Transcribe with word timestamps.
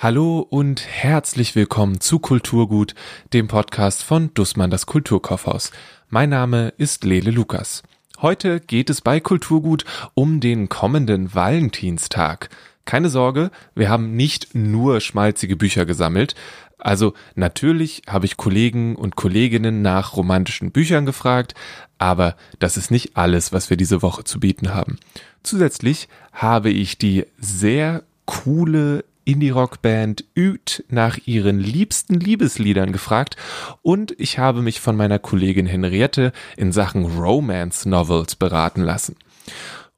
Hallo 0.00 0.46
und 0.48 0.86
herzlich 0.86 1.56
willkommen 1.56 2.00
zu 2.00 2.20
Kulturgut, 2.20 2.94
dem 3.32 3.48
Podcast 3.48 4.04
von 4.04 4.32
Dussmann 4.32 4.70
das 4.70 4.86
Kulturkaufhaus. 4.86 5.72
Mein 6.08 6.30
Name 6.30 6.72
ist 6.78 7.02
Lele 7.02 7.32
Lukas. 7.32 7.82
Heute 8.22 8.60
geht 8.60 8.90
es 8.90 9.00
bei 9.00 9.18
Kulturgut 9.18 9.84
um 10.14 10.38
den 10.38 10.68
kommenden 10.68 11.34
Valentinstag. 11.34 12.48
Keine 12.84 13.08
Sorge, 13.08 13.50
wir 13.74 13.88
haben 13.88 14.14
nicht 14.14 14.54
nur 14.54 15.00
schmalzige 15.00 15.56
Bücher 15.56 15.84
gesammelt. 15.84 16.36
Also 16.78 17.14
natürlich 17.34 18.02
habe 18.08 18.26
ich 18.26 18.36
Kollegen 18.36 18.94
und 18.94 19.16
Kolleginnen 19.16 19.82
nach 19.82 20.16
romantischen 20.16 20.70
Büchern 20.70 21.06
gefragt, 21.06 21.56
aber 21.98 22.36
das 22.60 22.76
ist 22.76 22.92
nicht 22.92 23.16
alles, 23.16 23.52
was 23.52 23.68
wir 23.68 23.76
diese 23.76 24.00
Woche 24.00 24.22
zu 24.22 24.38
bieten 24.38 24.72
haben. 24.72 25.00
Zusätzlich 25.42 26.06
habe 26.32 26.70
ich 26.70 26.98
die 26.98 27.26
sehr 27.40 28.04
coole 28.26 29.04
Indie-Rock-Band 29.28 30.24
Üt 30.34 30.84
nach 30.88 31.18
ihren 31.26 31.60
liebsten 31.60 32.14
Liebesliedern 32.14 32.92
gefragt 32.92 33.36
und 33.82 34.14
ich 34.18 34.38
habe 34.38 34.62
mich 34.62 34.80
von 34.80 34.96
meiner 34.96 35.18
Kollegin 35.18 35.66
Henriette 35.66 36.32
in 36.56 36.72
Sachen 36.72 37.04
Romance-Novels 37.04 38.36
beraten 38.36 38.80
lassen. 38.80 39.16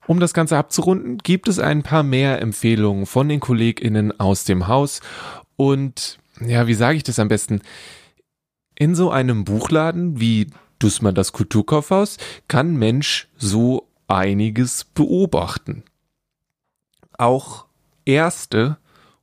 Um 0.08 0.18
das 0.18 0.34
Ganze 0.34 0.58
abzurunden, 0.58 1.18
gibt 1.18 1.46
es 1.46 1.60
ein 1.60 1.84
paar 1.84 2.02
mehr 2.02 2.42
Empfehlungen 2.42 3.06
von 3.06 3.28
den 3.28 3.38
KollegInnen 3.38 4.18
aus 4.18 4.42
dem 4.42 4.66
Haus 4.66 5.00
und 5.54 6.18
ja, 6.40 6.66
wie 6.66 6.74
sage 6.74 6.96
ich 6.96 7.04
das 7.04 7.20
am 7.20 7.28
besten? 7.28 7.60
In 8.74 8.96
so 8.96 9.10
einem 9.12 9.44
Buchladen 9.44 10.18
wie 10.18 10.48
Dussmann 10.80 11.14
das 11.14 11.30
Kulturkaufhaus 11.30 12.16
kann 12.48 12.74
Mensch 12.74 13.28
so 13.36 13.86
einiges 14.08 14.84
beobachten. 14.84 15.84
Auch 17.16 17.66
erste 18.04 18.78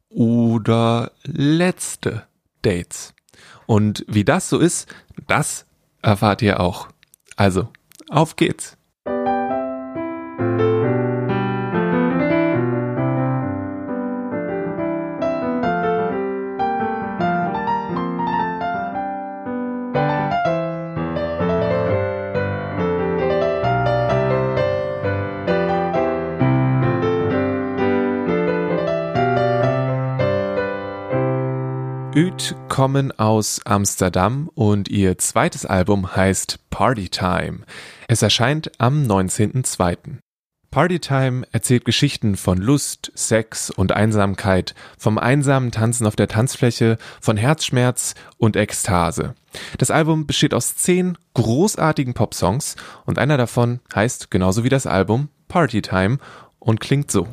oder 0.10 1.12
letzte 1.24 2.28
Dates. 2.62 3.14
Und 3.66 4.06
wie 4.08 4.24
das 4.24 4.50
so 4.50 4.60
ist, 4.60 4.88
das 5.28 5.66
erfahrt 6.02 6.42
ihr 6.42 6.60
auch. 6.60 6.88
Also, 7.36 7.70
auf 8.10 8.36
geht's. 8.36 8.77
Kommen 32.78 33.12
aus 33.12 33.60
Amsterdam 33.66 34.52
und 34.54 34.88
ihr 34.88 35.18
zweites 35.18 35.66
Album 35.66 36.16
heißt 36.16 36.60
Partytime. 36.70 37.62
Es 38.08 38.22
erscheint 38.22 38.70
am 38.78 39.02
19.02. 39.02 40.18
Partytime 40.70 41.48
erzählt 41.52 41.86
Geschichten 41.86 42.38
von 42.38 42.60
Lust, 42.60 43.12
Sex 43.16 43.72
und 43.72 43.94
Einsamkeit, 43.94 44.76
vom 44.96 45.18
einsamen 45.18 45.72
Tanzen 45.72 46.06
auf 46.06 46.16
der 46.16 46.28
Tanzfläche, 46.28 47.00
von 47.20 47.36
Herzschmerz 47.36 48.14
und 48.38 48.56
Ekstase. 48.56 49.34
Das 49.80 49.90
Album 49.90 50.28
besteht 50.28 50.54
aus 50.54 50.76
zehn 50.76 51.18
großartigen 51.34 52.14
Popsongs 52.14 52.76
und 53.08 53.18
einer 53.18 53.38
davon 53.38 53.80
heißt 53.96 54.30
genauso 54.30 54.64
wie 54.64 54.70
das 54.70 54.86
Album 54.86 55.30
Partytime 55.48 56.20
und 56.60 56.80
klingt 56.80 57.10
so. 57.10 57.28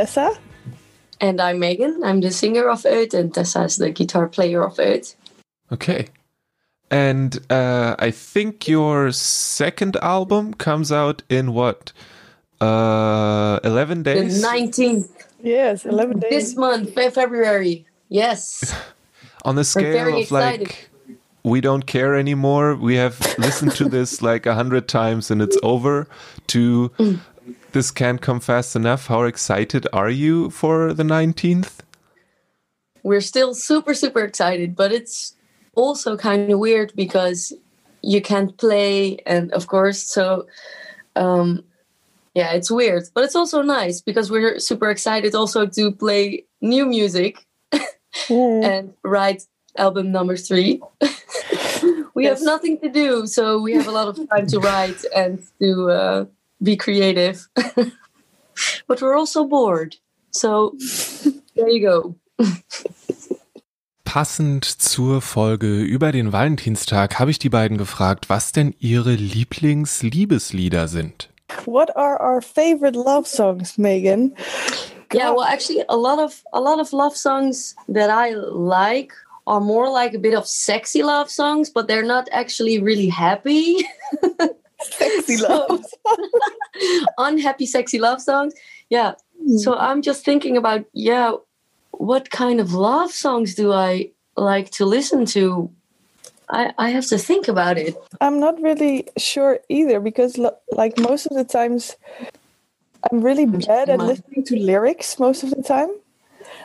Tessa. 0.00 0.32
And 1.20 1.42
I'm 1.42 1.58
Megan. 1.58 2.02
I'm 2.02 2.22
the 2.22 2.30
singer 2.30 2.70
of 2.70 2.86
Earth, 2.86 3.12
and 3.12 3.34
Tessa 3.34 3.64
is 3.64 3.76
the 3.76 3.90
guitar 3.90 4.28
player 4.28 4.64
of 4.64 4.78
Earth. 4.78 5.14
Okay. 5.70 6.08
And 6.90 7.38
uh, 7.50 7.96
I 7.98 8.10
think 8.10 8.66
your 8.66 9.12
second 9.12 9.98
album 10.00 10.54
comes 10.54 10.90
out 10.90 11.22
in 11.28 11.52
what? 11.52 11.92
Uh, 12.62 13.60
11 13.62 14.02
days? 14.04 14.40
The 14.40 14.48
19th. 14.48 15.10
Yes, 15.42 15.84
11 15.84 16.20
days. 16.20 16.30
This 16.30 16.56
month, 16.56 16.94
February. 16.94 17.84
Yes. 18.08 18.74
On 19.44 19.54
the 19.54 19.64
scale 19.64 20.08
of 20.08 20.14
excited. 20.14 20.60
like, 20.60 20.90
we 21.42 21.60
don't 21.60 21.86
care 21.86 22.14
anymore. 22.14 22.74
We 22.74 22.96
have 22.96 23.18
listened 23.38 23.72
to 23.72 23.88
this 23.88 24.22
like 24.22 24.46
a 24.46 24.54
hundred 24.54 24.88
times 24.88 25.30
and 25.30 25.40
it's 25.42 25.58
over. 25.62 26.06
To 26.48 26.90
this 27.72 27.90
can't 27.90 28.20
come 28.20 28.40
fast 28.40 28.76
enough. 28.76 29.06
How 29.06 29.22
excited 29.24 29.86
are 29.92 30.10
you 30.10 30.50
for 30.50 30.92
the 30.92 31.02
19th? 31.02 31.78
We're 33.02 33.20
still 33.20 33.54
super, 33.54 33.94
super 33.94 34.20
excited, 34.20 34.76
but 34.76 34.92
it's 34.92 35.34
also 35.74 36.16
kind 36.16 36.50
of 36.50 36.58
weird 36.58 36.92
because 36.94 37.52
you 38.02 38.20
can't 38.20 38.56
play, 38.56 39.18
and 39.26 39.52
of 39.52 39.66
course, 39.66 40.02
so 40.02 40.46
um, 41.16 41.64
yeah, 42.34 42.52
it's 42.52 42.70
weird, 42.70 43.04
but 43.14 43.24
it's 43.24 43.36
also 43.36 43.62
nice 43.62 44.00
because 44.00 44.30
we're 44.30 44.58
super 44.58 44.90
excited 44.90 45.34
also 45.34 45.66
to 45.66 45.92
play 45.92 46.44
new 46.60 46.86
music 46.86 47.46
Mm. 48.28 48.64
and 48.64 48.94
write 49.04 49.46
album 49.76 50.10
number 50.10 50.36
three. 50.36 50.80
we 52.14 52.24
have 52.24 52.42
nothing 52.42 52.78
to 52.80 52.88
do, 52.88 53.26
so 53.26 53.60
we 53.60 53.72
have 53.74 53.86
a 53.86 53.92
lot 53.92 54.08
of 54.08 54.28
time 54.28 54.46
to 54.48 54.58
write 54.58 55.04
and 55.14 55.42
to 55.60 55.90
uh, 55.90 56.24
be 56.62 56.76
creative. 56.76 57.48
but 58.86 59.00
we're 59.00 59.16
also 59.16 59.44
bored, 59.44 59.96
so 60.30 60.74
there 61.54 61.68
you 61.68 61.80
go. 61.80 62.14
Passend 64.04 64.64
zur 64.64 65.20
Folge 65.20 65.82
über 65.82 66.10
den 66.10 66.32
Valentinstag 66.32 67.20
habe 67.20 67.30
ich 67.30 67.38
die 67.38 67.48
beiden 67.48 67.78
gefragt, 67.78 68.28
was 68.28 68.50
denn 68.50 68.74
ihre 68.80 69.12
Lieblingsliebeslieder 69.12 70.88
sind. 70.88 71.28
What 71.64 71.96
are 71.96 72.20
our 72.20 72.42
favorite 72.42 72.96
love 72.96 73.28
songs, 73.28 73.78
Megan? 73.78 74.34
Yeah, 75.12 75.32
well, 75.32 75.44
actually, 75.44 75.84
a 75.88 75.96
lot 75.96 76.18
of 76.18 76.42
a 76.52 76.60
lot 76.60 76.80
of 76.80 76.92
love 76.92 77.16
songs 77.16 77.74
that 77.88 78.10
I 78.10 78.34
like 78.34 79.12
are 79.46 79.60
more 79.60 79.90
like 79.90 80.14
a 80.14 80.20
bit 80.20 80.34
of 80.34 80.46
sexy 80.46 81.02
love 81.02 81.28
songs, 81.28 81.70
but 81.70 81.88
they're 81.88 82.06
not 82.06 82.28
actually 82.32 82.80
really 82.80 83.08
happy. 83.08 83.84
Sexy 84.90 85.36
love. 85.36 85.84
unhappy 87.18 87.66
sexy 87.66 87.98
love 87.98 88.20
songs 88.20 88.54
yeah 88.88 89.12
hmm. 89.42 89.56
so 89.58 89.76
i'm 89.76 90.00
just 90.00 90.24
thinking 90.24 90.56
about 90.56 90.84
yeah 90.92 91.32
what 91.92 92.30
kind 92.30 92.60
of 92.60 92.72
love 92.72 93.10
songs 93.10 93.54
do 93.54 93.72
i 93.72 94.10
like 94.36 94.70
to 94.70 94.86
listen 94.86 95.26
to 95.26 95.70
i 96.48 96.72
i 96.78 96.88
have 96.88 97.06
to 97.06 97.18
think 97.18 97.48
about 97.48 97.76
it 97.76 97.94
I'm 98.20 98.38
not 98.38 98.60
really 98.60 99.08
sure 99.16 99.60
either 99.68 99.98
because, 99.98 100.36
lo- 100.36 100.56
like, 100.72 100.98
most 100.98 101.26
of 101.26 101.36
the 101.36 101.44
times 101.44 101.96
I'm 103.10 103.22
really 103.22 103.46
bad 103.46 103.88
at 103.88 103.98
listening 103.98 104.44
to 104.44 104.56
lyrics 104.56 105.18
most 105.18 105.42
of 105.42 105.50
the 105.50 105.62
time. 105.62 105.88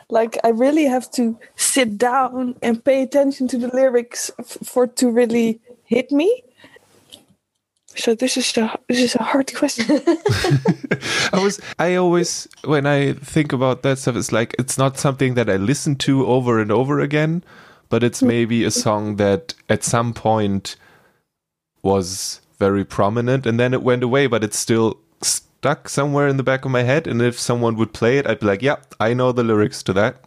Like, 0.09 0.38
I 0.44 0.50
really 0.50 0.85
have 0.85 1.09
to 1.11 1.39
sit 1.56 1.97
down 1.97 2.56
and 2.61 2.83
pay 2.83 3.03
attention 3.03 3.47
to 3.50 3.57
the 3.57 3.69
lyrics 3.69 4.31
f- 4.38 4.57
for 4.63 4.85
to 4.85 5.09
really 5.09 5.61
hit 5.85 6.11
me. 6.11 6.44
So 7.95 8.15
this 8.15 8.38
is 8.38 8.51
the 8.53 8.71
this 8.88 9.01
is 9.01 9.15
a 9.15 9.24
hard 9.24 9.53
question. 9.53 9.86
I 11.33 11.42
was 11.42 11.59
I 11.80 11.95
always 11.95 12.47
when 12.63 12.86
I 12.86 13.13
think 13.13 13.53
about 13.53 13.83
that 13.83 13.97
stuff 14.00 14.15
it's 14.15 14.31
like 14.31 14.56
it's 14.59 14.77
not 14.77 14.97
something 14.97 15.36
that 15.36 15.50
I 15.50 15.56
listen 15.56 15.95
to 15.97 16.25
over 16.25 16.59
and 16.59 16.71
over 16.71 17.00
again, 17.00 17.44
but 17.89 18.03
it's 18.03 18.21
maybe 18.21 18.63
a 18.63 18.71
song 18.71 19.15
that 19.18 19.53
at 19.69 19.83
some 19.83 20.13
point 20.13 20.75
was 21.81 22.42
very 22.57 22.83
prominent 22.86 23.45
and 23.45 23.59
then 23.59 23.74
it 23.74 23.83
went 23.83 24.03
away, 24.03 24.27
but 24.27 24.44
it's 24.44 24.57
still 24.57 25.00
stuck 25.21 25.89
somewhere 25.89 26.27
in 26.27 26.38
the 26.38 26.44
back 26.44 26.65
of 26.65 26.71
my 26.71 26.83
head. 26.83 27.07
And 27.07 27.21
if 27.21 27.39
someone 27.39 27.75
would 27.77 27.94
play 27.94 28.18
it, 28.18 28.27
I'd 28.27 28.39
be 28.39 28.45
like, 28.45 28.62
yeah, 28.62 28.77
I 29.00 29.13
know 29.13 29.31
the 29.31 29.44
lyrics 29.44 29.83
to 29.83 29.94
that. 29.94 30.18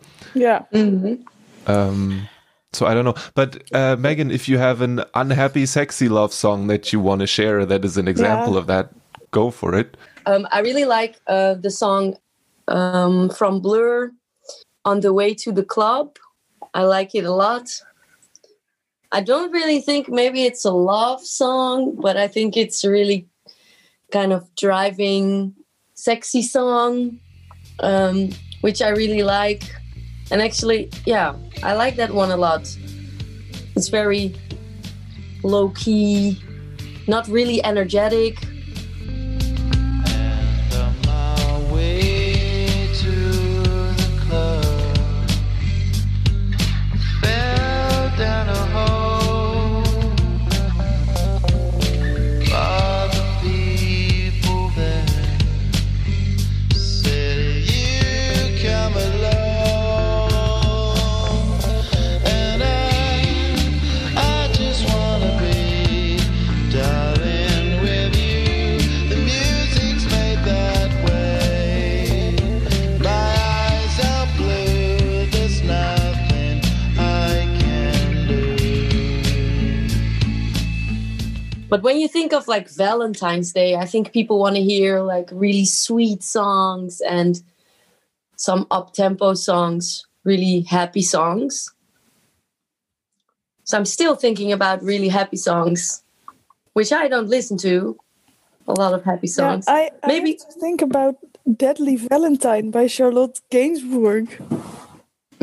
yeah. 0.75 1.23
Um, 1.67 2.29
so 2.73 2.87
I 2.87 2.95
don't 2.95 3.05
know. 3.05 3.15
But 3.35 3.63
uh, 3.75 3.97
Megan, 3.97 4.31
if 4.31 4.49
you 4.49 4.59
have 4.59 4.81
an 4.83 5.03
unhappy, 5.15 5.67
sexy 5.67 6.09
love 6.09 6.33
song 6.33 6.67
that 6.67 6.93
you 6.93 7.01
want 7.01 7.21
to 7.21 7.27
share 7.27 7.65
that 7.65 7.85
is 7.85 7.97
an 7.97 8.09
example 8.09 8.55
Yeah. 8.55 8.59
of 8.61 8.67
that, 8.67 8.91
go 9.31 9.51
for 9.51 9.75
it. 9.75 9.97
Um, 10.27 10.47
I 10.51 10.61
really 10.61 10.85
like 10.85 11.17
uh, 11.27 11.55
the 11.55 11.71
song 11.71 12.17
um, 12.69 13.31
from 13.31 13.61
Blur, 13.61 14.13
"On 14.85 15.01
the 15.01 15.13
Way 15.13 15.35
to 15.35 15.53
the 15.53 15.65
Club." 15.65 16.17
I 16.75 16.83
like 16.83 17.15
it 17.15 17.25
a 17.25 17.33
lot. 17.33 17.71
I 19.11 19.23
don't 19.23 19.51
really 19.53 19.81
think 19.81 20.11
maybe 20.11 20.45
it's 20.45 20.67
a 20.67 20.71
love 20.71 21.25
song, 21.25 21.97
but 21.99 22.19
I 22.19 22.29
think 22.29 22.59
it's 22.59 22.85
really 22.85 23.27
kind 24.13 24.35
of 24.35 24.55
driving, 24.55 25.55
sexy 25.95 26.43
song, 26.43 27.19
um, 27.81 28.29
which 28.61 28.83
I 28.83 28.91
really 28.91 29.23
like. 29.23 29.63
And 30.31 30.43
actually, 30.43 30.91
yeah, 31.07 31.35
I 31.63 31.75
like 31.75 31.97
that 31.97 32.13
one 32.13 32.31
a 32.31 32.37
lot. 32.37 32.63
It's 33.75 33.89
very 33.89 34.35
low 35.43 35.71
key, 35.71 36.43
not 37.07 37.27
really 37.29 37.65
energetic. 37.65 38.37
Of 82.39 82.49
like 82.49 82.71
Valentine's 82.71 83.53
Day, 83.53 83.75
I 83.77 83.85
think 83.85 84.13
people 84.13 84.39
want 84.39 84.57
to 84.57 84.63
hear 84.63 85.01
like 85.03 85.29
really 85.33 85.65
sweet 85.67 86.23
songs 86.23 87.01
and 87.03 87.43
some 88.37 88.67
up 88.71 88.95
tempo 88.95 89.35
songs, 89.35 90.07
really 90.25 90.61
happy 90.63 91.03
songs. 91.03 91.71
So 93.65 93.77
I'm 93.77 93.85
still 93.85 94.15
thinking 94.17 94.53
about 94.53 94.83
really 94.83 95.09
happy 95.09 95.37
songs, 95.37 96.03
which 96.73 96.93
I 96.93 97.09
don't 97.09 97.29
listen 97.29 97.59
to. 97.59 97.99
A 98.67 98.73
lot 98.73 98.95
of 98.95 99.03
happy 99.05 99.27
Yeah, 99.27 99.33
songs. 99.33 99.65
I, 99.69 99.91
I 100.03 100.07
Maybe- 100.07 100.39
think 100.61 100.81
about 100.83 101.17
Deadly 101.57 101.97
Valentine 101.97 102.71
by 102.71 102.87
Charlotte 102.87 103.41
Gainsbourg. 103.51 104.29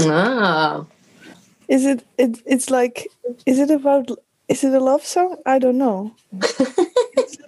ah, 0.02 0.86
Is 1.68 1.86
it, 1.86 2.04
it 2.18 2.42
it's 2.46 2.70
like 2.70 3.08
is 3.46 3.60
it 3.60 3.72
about 3.72 4.10
is 4.48 4.64
it 4.64 4.74
a 4.74 4.80
love 4.80 5.04
song? 5.06 5.38
I 5.46 5.58
don't 5.60 5.78
know. 5.80 6.14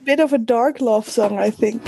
bit 0.08 0.22
of 0.22 0.32
a 0.32 0.38
dark 0.38 0.80
love 0.80 1.10
song, 1.10 1.38
I 1.38 1.50
think. 1.50 1.84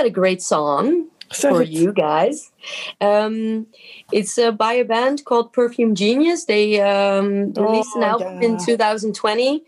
Got 0.00 0.06
a 0.06 0.10
great 0.10 0.40
song 0.40 1.08
So 1.30 1.50
for 1.50 1.62
you 1.62 1.92
guys. 1.92 2.50
Um, 3.00 3.66
it's 4.12 4.38
uh, 4.38 4.50
by 4.50 4.72
a 4.72 4.84
band 4.84 5.24
called 5.26 5.52
Perfume 5.52 5.94
Genius. 5.94 6.46
They 6.46 6.80
um, 6.80 7.52
released 7.52 7.94
an 7.96 8.04
Oh, 8.04 8.12
album 8.14 8.42
in 8.42 8.56
2020, 8.64 9.62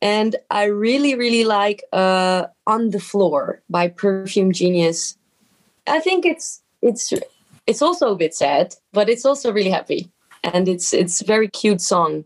and 0.00 0.36
I 0.50 0.64
really, 0.64 1.16
really 1.16 1.44
like 1.44 1.82
uh, 1.92 2.46
"On 2.66 2.90
the 2.90 3.00
Floor" 3.00 3.60
by 3.68 3.88
Perfume 3.88 4.52
Genius. 4.52 5.18
I 5.86 5.98
think 5.98 6.24
it's 6.24 6.62
it's 6.80 7.12
it's 7.66 7.82
also 7.82 8.12
a 8.12 8.16
bit 8.16 8.34
sad, 8.34 8.74
but 8.92 9.08
it's 9.08 9.24
also 9.24 9.52
really 9.52 9.70
happy, 9.70 10.10
and 10.44 10.68
it's 10.68 10.92
it's 10.94 11.20
a 11.22 11.26
very 11.26 11.48
cute 11.48 11.80
song 11.80 12.24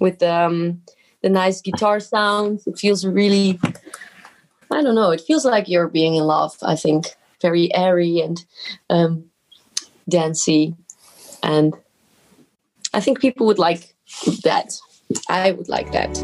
with 0.00 0.22
um, 0.22 0.80
the 1.22 1.28
nice 1.28 1.60
guitar 1.60 2.00
sounds. 2.00 2.66
It 2.66 2.78
feels 2.78 3.04
really, 3.04 3.60
I 4.70 4.82
don't 4.82 4.94
know, 4.94 5.10
it 5.10 5.20
feels 5.20 5.44
like 5.44 5.68
you're 5.68 5.88
being 5.88 6.16
in 6.16 6.24
love. 6.24 6.56
I 6.62 6.76
think 6.76 7.14
very 7.40 7.74
airy 7.74 8.20
and 8.20 8.44
um, 8.90 9.30
dancey, 10.08 10.74
and 11.42 11.74
I 12.92 13.00
think 13.00 13.20
people 13.20 13.46
would 13.46 13.58
like 13.58 13.94
that. 14.42 14.78
I 15.28 15.52
would 15.52 15.68
like 15.68 15.92
that. 15.92 16.16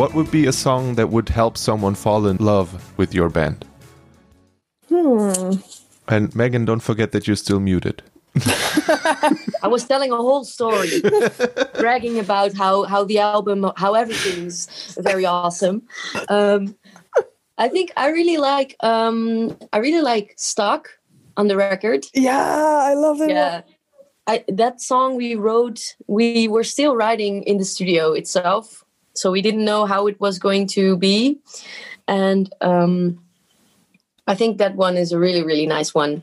What 0.00 0.14
would 0.14 0.30
be 0.30 0.46
a 0.46 0.52
song 0.52 0.94
that 0.94 1.10
would 1.10 1.28
help 1.28 1.58
someone 1.58 1.94
fall 1.94 2.26
in 2.26 2.38
love 2.38 2.96
with 2.96 3.14
your 3.14 3.28
band? 3.28 3.66
Hmm. 4.88 5.60
And 6.08 6.34
Megan, 6.34 6.64
don't 6.64 6.80
forget 6.80 7.12
that 7.12 7.26
you're 7.26 7.36
still 7.36 7.60
muted. 7.60 8.02
I 9.62 9.68
was 9.68 9.84
telling 9.84 10.10
a 10.10 10.16
whole 10.16 10.44
story, 10.44 11.02
bragging 11.78 12.18
about 12.18 12.54
how 12.54 12.84
how 12.84 13.04
the 13.04 13.18
album, 13.18 13.70
how 13.76 13.92
everything's 13.92 14.96
very 14.98 15.26
awesome. 15.26 15.82
Um, 16.30 16.74
I 17.58 17.68
think 17.68 17.92
I 17.94 18.08
really 18.08 18.38
like 18.38 18.76
um, 18.80 19.54
I 19.70 19.78
really 19.84 20.00
like 20.00 20.32
"Stuck" 20.38 20.88
on 21.36 21.48
the 21.48 21.58
record. 21.58 22.06
Yeah, 22.14 22.88
I 22.88 22.94
love 22.94 23.20
it. 23.20 23.28
Yeah, 23.28 23.60
I, 24.26 24.44
that 24.48 24.80
song 24.80 25.16
we 25.16 25.34
wrote, 25.34 25.96
we 26.06 26.46
were 26.46 26.64
still 26.64 26.94
writing 26.96 27.42
in 27.42 27.58
the 27.58 27.64
studio 27.64 28.12
itself, 28.12 28.79
so 29.20 29.30
we 29.30 29.42
didn't 29.42 29.64
know 29.64 29.84
how 29.86 30.06
it 30.08 30.18
was 30.20 30.38
going 30.38 30.66
to 30.68 30.96
be, 30.96 31.38
and 32.08 32.48
um, 32.62 33.18
I 34.26 34.34
think 34.34 34.58
that 34.58 34.74
one 34.76 34.96
is 34.96 35.12
a 35.12 35.18
really 35.18 35.42
really 35.44 35.66
nice 35.66 35.94
one 35.94 36.22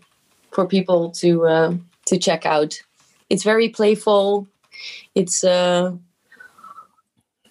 for 0.51 0.66
people 0.68 1.12
to 1.22 1.46
uh, 1.46 1.74
to 2.06 2.18
check 2.18 2.46
out. 2.46 2.82
It's 3.30 3.44
very 3.44 3.70
playful. 3.70 4.48
It's 5.16 5.44
uh, 5.44 5.92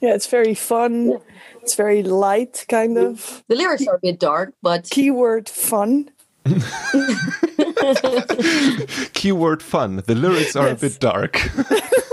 Yeah, 0.00 0.15
it's 0.15 0.26
very 0.31 0.55
fun. 0.55 1.19
It's 1.62 1.75
very 1.76 2.03
light, 2.03 2.65
kind 2.69 2.97
of. 2.99 3.43
the 3.49 3.57
lyrics 3.57 3.87
are 3.87 3.97
a 3.97 4.00
bit 4.03 4.19
dark, 4.21 4.55
but 4.62 4.88
Keyword 4.91 5.49
fun. 5.49 6.11
Keyword 9.15 9.62
fun. 9.62 10.03
The 10.07 10.15
lyrics 10.15 10.57
are 10.57 10.69
Yes. 10.69 10.79
a 10.79 10.81
bit 10.81 11.00
dark. 11.00 11.41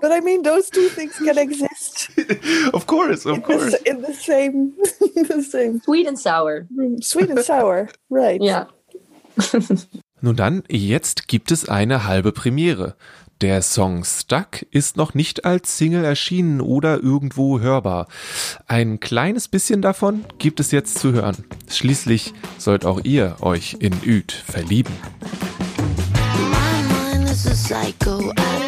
But 0.00 0.12
I 0.12 0.20
mean, 0.20 0.42
those 0.42 0.70
two 0.70 0.88
things 0.88 1.14
can 1.18 1.36
exist 1.38 2.10
of 2.72 2.86
course, 2.86 3.26
of 3.26 3.36
in 3.36 3.42
the, 3.42 3.46
course. 3.46 3.74
s- 3.74 3.82
in 3.84 4.00
the 4.02 4.12
same, 4.14 4.72
in 5.16 5.24
the 5.28 5.42
same 5.42 5.80
sweet 5.84 6.06
and 6.08 6.18
sour. 6.18 6.66
Sweet 7.02 7.30
and 7.30 7.40
sour, 7.44 7.88
right? 8.10 8.40
Yeah. 8.42 8.66
Nun 10.22 10.36
dann, 10.36 10.62
jetzt 10.68 11.28
gibt 11.28 11.50
es 11.50 11.68
eine 11.68 12.04
halbe 12.06 12.32
Premiere. 12.32 12.94
Der 13.40 13.62
Song 13.62 14.04
Stuck 14.04 14.66
ist 14.70 14.98
noch 14.98 15.14
nicht 15.14 15.46
als 15.46 15.78
Single 15.78 16.04
erschienen 16.04 16.60
oder 16.60 17.02
irgendwo 17.02 17.58
hörbar. 17.60 18.06
Ein 18.66 19.00
kleines 19.00 19.48
bisschen 19.48 19.80
davon 19.80 20.26
gibt 20.38 20.60
es 20.60 20.72
jetzt 20.72 20.98
zu 20.98 21.12
hören. 21.12 21.36
Schließlich 21.70 22.34
sollt 22.58 22.84
auch 22.84 23.00
ihr 23.02 23.36
euch 23.40 23.76
in 23.80 23.94
Üd 24.04 24.30
verlieben. 24.32 24.92
My 26.50 27.16
mind 27.16 27.30
is 27.30 27.46
a 27.46 27.50
psycho. 27.54 28.30
I 28.32 28.59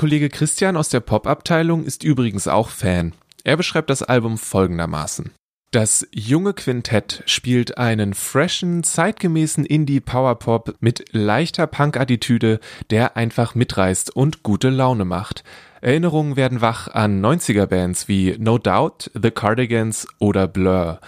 Kollege 0.00 0.30
Christian 0.30 0.78
aus 0.78 0.88
der 0.88 1.00
Pop-Abteilung 1.00 1.84
ist 1.84 2.04
übrigens 2.04 2.48
auch 2.48 2.70
Fan. 2.70 3.12
Er 3.44 3.58
beschreibt 3.58 3.90
das 3.90 4.02
Album 4.02 4.38
folgendermaßen. 4.38 5.32
Das 5.72 6.08
junge 6.10 6.54
Quintett 6.54 7.22
spielt 7.26 7.76
einen 7.76 8.14
freshen, 8.14 8.82
zeitgemäßen 8.82 9.66
Indie-Powerpop 9.66 10.76
mit 10.80 11.04
leichter 11.12 11.66
Punk-Attitüde, 11.66 12.60
der 12.88 13.18
einfach 13.18 13.54
mitreißt 13.54 14.16
und 14.16 14.42
gute 14.42 14.70
Laune 14.70 15.04
macht. 15.04 15.44
Erinnerungen 15.82 16.34
werden 16.34 16.62
wach 16.62 16.88
an 16.88 17.22
90er-Bands 17.22 18.08
wie 18.08 18.36
No 18.38 18.56
Doubt, 18.56 19.10
The 19.12 19.30
Cardigans 19.30 20.08
oder 20.18 20.48
Blur. 20.48 21.00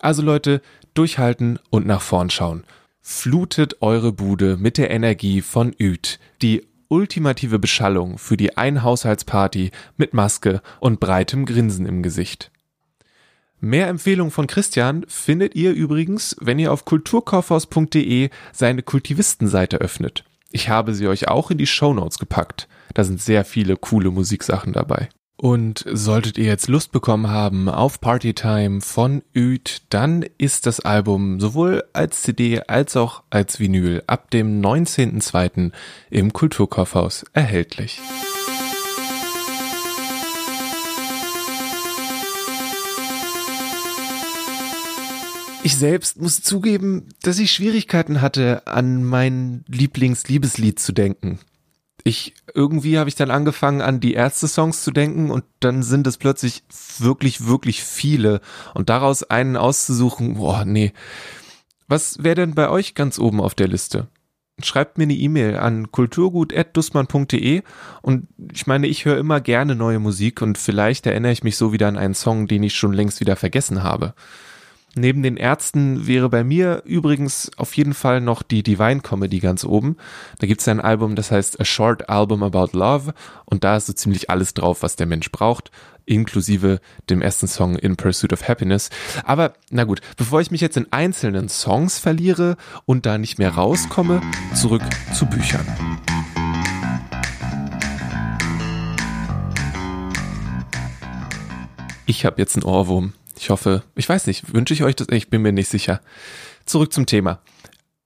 Also 0.00 0.20
Leute, 0.20 0.62
durchhalten 0.94 1.60
und 1.70 1.86
nach 1.86 2.02
vorn 2.02 2.28
schauen. 2.28 2.64
Flutet 3.00 3.82
eure 3.82 4.12
Bude 4.12 4.56
mit 4.56 4.78
der 4.78 4.90
Energie 4.90 5.42
von 5.42 5.72
Üd, 5.78 6.18
die 6.42 6.66
ultimative 6.92 7.58
Beschallung 7.58 8.18
für 8.18 8.36
die 8.36 8.56
Einhaushaltsparty 8.56 9.70
mit 9.96 10.12
Maske 10.12 10.60
und 10.78 11.00
breitem 11.00 11.46
Grinsen 11.46 11.86
im 11.86 12.02
Gesicht. 12.02 12.52
Mehr 13.60 13.88
Empfehlungen 13.88 14.30
von 14.30 14.46
Christian 14.46 15.06
findet 15.08 15.54
ihr 15.54 15.72
übrigens, 15.72 16.36
wenn 16.40 16.58
ihr 16.58 16.72
auf 16.72 16.84
kulturkaufhaus.de 16.84 18.28
seine 18.52 18.82
Kultivistenseite 18.82 19.78
öffnet. 19.78 20.24
Ich 20.50 20.68
habe 20.68 20.94
sie 20.94 21.08
euch 21.08 21.28
auch 21.28 21.50
in 21.50 21.58
die 21.58 21.66
Shownotes 21.66 22.18
gepackt. 22.18 22.68
Da 22.92 23.04
sind 23.04 23.22
sehr 23.22 23.44
viele 23.46 23.76
coole 23.76 24.10
Musiksachen 24.10 24.74
dabei. 24.74 25.08
Und 25.42 25.84
solltet 25.90 26.38
ihr 26.38 26.44
jetzt 26.44 26.68
Lust 26.68 26.92
bekommen 26.92 27.28
haben 27.28 27.68
auf 27.68 28.00
Partytime 28.00 28.80
von 28.80 29.22
Üd, 29.34 29.82
dann 29.90 30.24
ist 30.38 30.66
das 30.66 30.78
Album 30.78 31.40
sowohl 31.40 31.82
als 31.92 32.22
CD 32.22 32.60
als 32.68 32.96
auch 32.96 33.24
als 33.28 33.58
Vinyl 33.58 34.04
ab 34.06 34.30
dem 34.30 34.62
19.02. 34.62 35.72
im 36.10 36.32
Kulturkaufhaus 36.32 37.24
erhältlich. 37.32 38.00
Ich 45.64 45.76
selbst 45.76 46.20
muss 46.20 46.40
zugeben, 46.40 47.08
dass 47.22 47.40
ich 47.40 47.50
Schwierigkeiten 47.50 48.20
hatte, 48.20 48.68
an 48.68 49.02
mein 49.02 49.64
Lieblingsliebeslied 49.66 50.78
zu 50.78 50.92
denken. 50.92 51.40
Ich 52.04 52.34
irgendwie 52.54 52.98
habe 52.98 53.08
ich 53.08 53.14
dann 53.14 53.30
angefangen 53.30 53.80
an 53.80 54.00
die 54.00 54.14
Ärzte-Songs 54.14 54.82
zu 54.82 54.90
denken 54.90 55.30
und 55.30 55.44
dann 55.60 55.82
sind 55.82 56.06
es 56.06 56.16
plötzlich 56.16 56.64
wirklich 56.98 57.46
wirklich 57.46 57.84
viele 57.84 58.40
und 58.74 58.88
daraus 58.88 59.22
einen 59.22 59.56
auszusuchen, 59.56 60.34
boah, 60.34 60.64
nee. 60.64 60.92
Was 61.86 62.22
wäre 62.24 62.36
denn 62.36 62.54
bei 62.54 62.68
euch 62.68 62.94
ganz 62.94 63.18
oben 63.18 63.40
auf 63.40 63.54
der 63.54 63.68
Liste? 63.68 64.08
Schreibt 64.62 64.98
mir 64.98 65.04
eine 65.04 65.14
E-Mail 65.14 65.56
an 65.56 65.90
kulturgut@dussmann.de 65.90 67.62
und 68.02 68.28
ich 68.52 68.66
meine, 68.66 68.86
ich 68.86 69.04
höre 69.04 69.18
immer 69.18 69.40
gerne 69.40 69.74
neue 69.74 69.98
Musik 69.98 70.42
und 70.42 70.58
vielleicht 70.58 71.06
erinnere 71.06 71.32
ich 71.32 71.44
mich 71.44 71.56
so 71.56 71.72
wieder 71.72 71.88
an 71.88 71.96
einen 71.96 72.14
Song, 72.14 72.48
den 72.48 72.62
ich 72.62 72.74
schon 72.74 72.92
längst 72.92 73.20
wieder 73.20 73.36
vergessen 73.36 73.82
habe. 73.82 74.14
Neben 74.94 75.22
den 75.22 75.38
Ärzten 75.38 76.06
wäre 76.06 76.28
bei 76.28 76.44
mir 76.44 76.82
übrigens 76.84 77.50
auf 77.56 77.74
jeden 77.76 77.94
Fall 77.94 78.20
noch 78.20 78.42
die 78.42 78.62
Divine 78.62 79.00
Comedy 79.00 79.38
ganz 79.38 79.64
oben. 79.64 79.96
Da 80.38 80.46
gibt 80.46 80.60
es 80.60 80.68
ein 80.68 80.80
Album, 80.80 81.14
das 81.16 81.30
heißt 81.30 81.58
A 81.60 81.64
Short 81.64 82.10
Album 82.10 82.42
About 82.42 82.76
Love 82.76 83.14
und 83.46 83.64
da 83.64 83.76
ist 83.76 83.86
so 83.86 83.94
ziemlich 83.94 84.28
alles 84.28 84.52
drauf, 84.52 84.82
was 84.82 84.96
der 84.96 85.06
Mensch 85.06 85.32
braucht, 85.32 85.70
inklusive 86.04 86.78
dem 87.08 87.22
ersten 87.22 87.48
Song 87.48 87.76
In 87.76 87.96
Pursuit 87.96 88.34
of 88.34 88.46
Happiness. 88.46 88.90
Aber 89.24 89.54
na 89.70 89.84
gut, 89.84 90.02
bevor 90.18 90.42
ich 90.42 90.50
mich 90.50 90.60
jetzt 90.60 90.76
in 90.76 90.92
einzelnen 90.92 91.48
Songs 91.48 91.98
verliere 91.98 92.56
und 92.84 93.06
da 93.06 93.16
nicht 93.16 93.38
mehr 93.38 93.54
rauskomme, 93.54 94.20
zurück 94.54 94.82
zu 95.14 95.24
Büchern. 95.24 95.66
Ich 102.04 102.26
habe 102.26 102.42
jetzt 102.42 102.56
einen 102.56 102.64
Ohrwurm. 102.64 103.14
Ich 103.42 103.50
hoffe, 103.50 103.82
ich 103.96 104.08
weiß 104.08 104.28
nicht, 104.28 104.54
wünsche 104.54 104.72
ich 104.72 104.84
euch 104.84 104.94
das? 104.94 105.08
Ich 105.10 105.28
bin 105.28 105.42
mir 105.42 105.50
nicht 105.50 105.68
sicher. 105.68 106.00
Zurück 106.64 106.92
zum 106.92 107.06
Thema. 107.06 107.40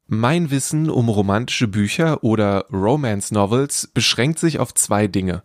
Mein 0.07 0.51
Wissen 0.51 0.89
um 0.89 1.11
romantische 1.11 1.69
Bücher 1.69 2.25
oder 2.25 2.65
Romance 2.73 3.35
Novels 3.35 3.87
beschränkt 3.93 4.39
sich 4.39 4.59
auf 4.61 4.73
zwei 4.73 5.09
Dinge. 5.09 5.43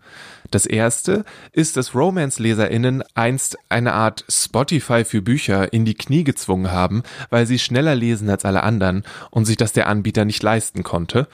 Das 0.50 0.66
erste 0.66 1.26
ist, 1.52 1.76
dass 1.76 1.94
Romance-LeserInnen 1.94 3.04
einst 3.16 3.58
eine 3.68 3.92
Art 3.92 4.24
Spotify 4.30 5.04
für 5.04 5.22
Bücher 5.22 5.74
in 5.74 5.84
die 5.84 5.96
Knie 5.96 6.24
gezwungen 6.24 6.72
haben, 6.72 7.04
weil 7.30 7.46
sie 7.46 7.60
schneller 7.60 7.94
lesen 7.94 8.30
als 8.30 8.46
alle 8.46 8.64
anderen 8.64 9.04
und 9.30 9.44
sich 9.44 9.58
das 9.58 9.74
der 9.74 9.88
Anbieter 9.88 10.24
nicht 10.24 10.42
leisten 10.42 10.84
konnte. 10.84 11.28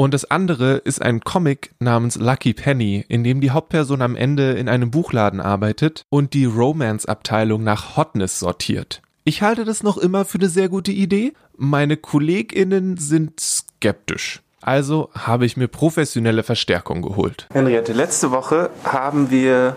Und 0.00 0.14
das 0.14 0.30
andere 0.30 0.76
ist 0.76 1.02
ein 1.02 1.20
Comic 1.20 1.72
namens 1.78 2.16
Lucky 2.16 2.54
Penny, 2.54 3.04
in 3.06 3.22
dem 3.22 3.42
die 3.42 3.50
Hauptperson 3.50 4.00
am 4.00 4.16
Ende 4.16 4.52
in 4.52 4.66
einem 4.66 4.90
Buchladen 4.90 5.42
arbeitet 5.42 6.06
und 6.08 6.32
die 6.32 6.46
Romance-Abteilung 6.46 7.62
nach 7.62 7.98
Hotness 7.98 8.38
sortiert. 8.38 9.02
Ich 9.24 9.42
halte 9.42 9.66
das 9.66 9.82
noch 9.82 9.98
immer 9.98 10.24
für 10.24 10.38
eine 10.38 10.48
sehr 10.48 10.70
gute 10.70 10.90
Idee. 10.90 11.34
Meine 11.54 11.98
KollegInnen 11.98 12.96
sind 12.96 13.40
skeptisch. 13.40 14.40
Also 14.62 15.10
habe 15.12 15.44
ich 15.44 15.58
mir 15.58 15.68
professionelle 15.68 16.44
Verstärkung 16.44 17.02
geholt. 17.02 17.46
Henriette, 17.52 17.92
letzte 17.92 18.30
Woche 18.30 18.70
haben 18.84 19.30
wir 19.30 19.76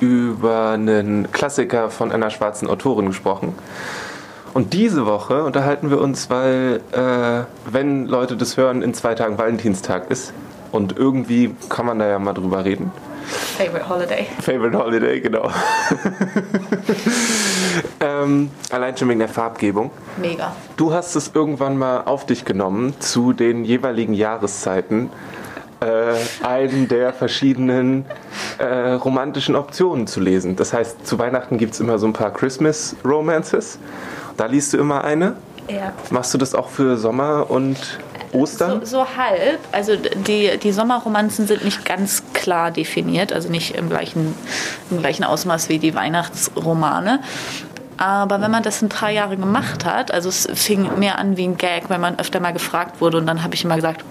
über 0.00 0.70
einen 0.70 1.30
Klassiker 1.30 1.90
von 1.90 2.10
einer 2.10 2.30
schwarzen 2.30 2.70
Autorin 2.70 3.08
gesprochen. 3.08 3.52
Und 4.54 4.72
diese 4.72 5.06
Woche 5.06 5.44
unterhalten 5.44 5.90
wir 5.90 6.00
uns, 6.00 6.30
weil, 6.30 6.80
äh, 6.92 7.44
wenn 7.70 8.06
Leute 8.06 8.36
das 8.36 8.56
hören, 8.56 8.82
in 8.82 8.94
zwei 8.94 9.14
Tagen 9.14 9.38
Valentinstag 9.38 10.10
ist. 10.10 10.32
Und 10.72 10.96
irgendwie 10.96 11.54
kann 11.68 11.86
man 11.86 11.98
da 11.98 12.08
ja 12.08 12.18
mal 12.18 12.34
drüber 12.34 12.64
reden. 12.64 12.90
Favorite 13.58 13.88
holiday. 13.88 14.26
Favorite 14.40 14.78
Holiday, 14.78 15.20
genau. 15.20 15.50
ähm, 18.00 18.50
allein 18.70 18.96
schon 18.96 19.08
wegen 19.08 19.18
der 19.18 19.28
Farbgebung. 19.28 19.90
Mega. 20.16 20.54
Du 20.76 20.92
hast 20.92 21.14
es 21.14 21.32
irgendwann 21.34 21.76
mal 21.76 22.04
auf 22.04 22.24
dich 22.24 22.44
genommen, 22.44 22.94
zu 23.00 23.32
den 23.32 23.64
jeweiligen 23.64 24.14
Jahreszeiten 24.14 25.10
äh, 25.80 26.14
einen 26.44 26.88
der 26.88 27.12
verschiedenen 27.12 28.06
äh, 28.58 28.92
romantischen 28.92 29.56
Optionen 29.56 30.06
zu 30.06 30.20
lesen. 30.20 30.56
Das 30.56 30.72
heißt, 30.72 31.06
zu 31.06 31.18
Weihnachten 31.18 31.58
gibt 31.58 31.74
es 31.74 31.80
immer 31.80 31.98
so 31.98 32.06
ein 32.06 32.12
paar 32.12 32.32
Christmas 32.32 32.96
Romances. 33.04 33.78
Da 34.36 34.46
liest 34.46 34.72
du 34.72 34.78
immer 34.78 35.04
eine. 35.04 35.34
Ja. 35.68 35.92
Machst 36.10 36.32
du 36.32 36.38
das 36.38 36.54
auch 36.54 36.68
für 36.68 36.96
Sommer 36.96 37.50
und 37.50 37.76
Ostern? 38.32 38.80
So, 38.80 38.98
so 38.98 39.16
halb. 39.16 39.58
Also 39.72 39.96
die, 39.96 40.58
die 40.58 40.72
Sommerromanzen 40.72 41.46
sind 41.46 41.64
nicht 41.64 41.84
ganz 41.84 42.22
klar 42.32 42.70
definiert, 42.70 43.32
also 43.32 43.48
nicht 43.48 43.74
im 43.74 43.88
gleichen, 43.88 44.34
im 44.90 44.98
gleichen 44.98 45.24
Ausmaß 45.24 45.68
wie 45.68 45.78
die 45.78 45.94
Weihnachtsromane. 45.94 47.20
Aber 47.98 48.40
wenn 48.40 48.50
man 48.50 48.62
das 48.62 48.80
ein 48.80 48.88
paar 48.88 49.10
Jahre 49.10 49.36
gemacht 49.36 49.84
hat, 49.84 50.12
also 50.12 50.28
es 50.28 50.48
fing 50.54 50.98
mehr 50.98 51.18
an 51.18 51.36
wie 51.36 51.44
ein 51.44 51.56
Gag, 51.56 51.90
wenn 51.90 52.00
man 52.00 52.18
öfter 52.18 52.38
mal 52.38 52.52
gefragt 52.52 53.00
wurde 53.00 53.18
und 53.18 53.26
dann 53.26 53.42
habe 53.42 53.54
ich 53.54 53.64
immer 53.64 53.74
gesagt, 53.74 54.04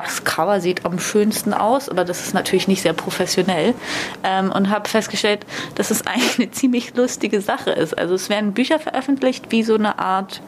das 0.00 0.24
Cover 0.24 0.60
sieht 0.60 0.84
am 0.84 0.98
schönsten 0.98 1.52
aus, 1.52 1.88
aber 1.88 2.04
das 2.04 2.24
ist 2.24 2.34
natürlich 2.34 2.68
nicht 2.68 2.82
sehr 2.82 2.92
professionell. 2.92 3.74
Ähm, 4.22 4.52
und 4.52 4.70
habe 4.70 4.88
festgestellt, 4.88 5.44
dass 5.74 5.90
es 5.90 6.06
eigentlich 6.06 6.38
eine 6.38 6.50
ziemlich 6.50 6.94
lustige 6.94 7.40
Sache 7.40 7.70
ist. 7.70 7.96
Also 7.96 8.14
es 8.14 8.28
werden 8.28 8.52
Bücher 8.52 8.78
veröffentlicht 8.78 9.46
wie 9.50 9.62
so 9.62 9.74
eine 9.74 9.98
Art 9.98 10.40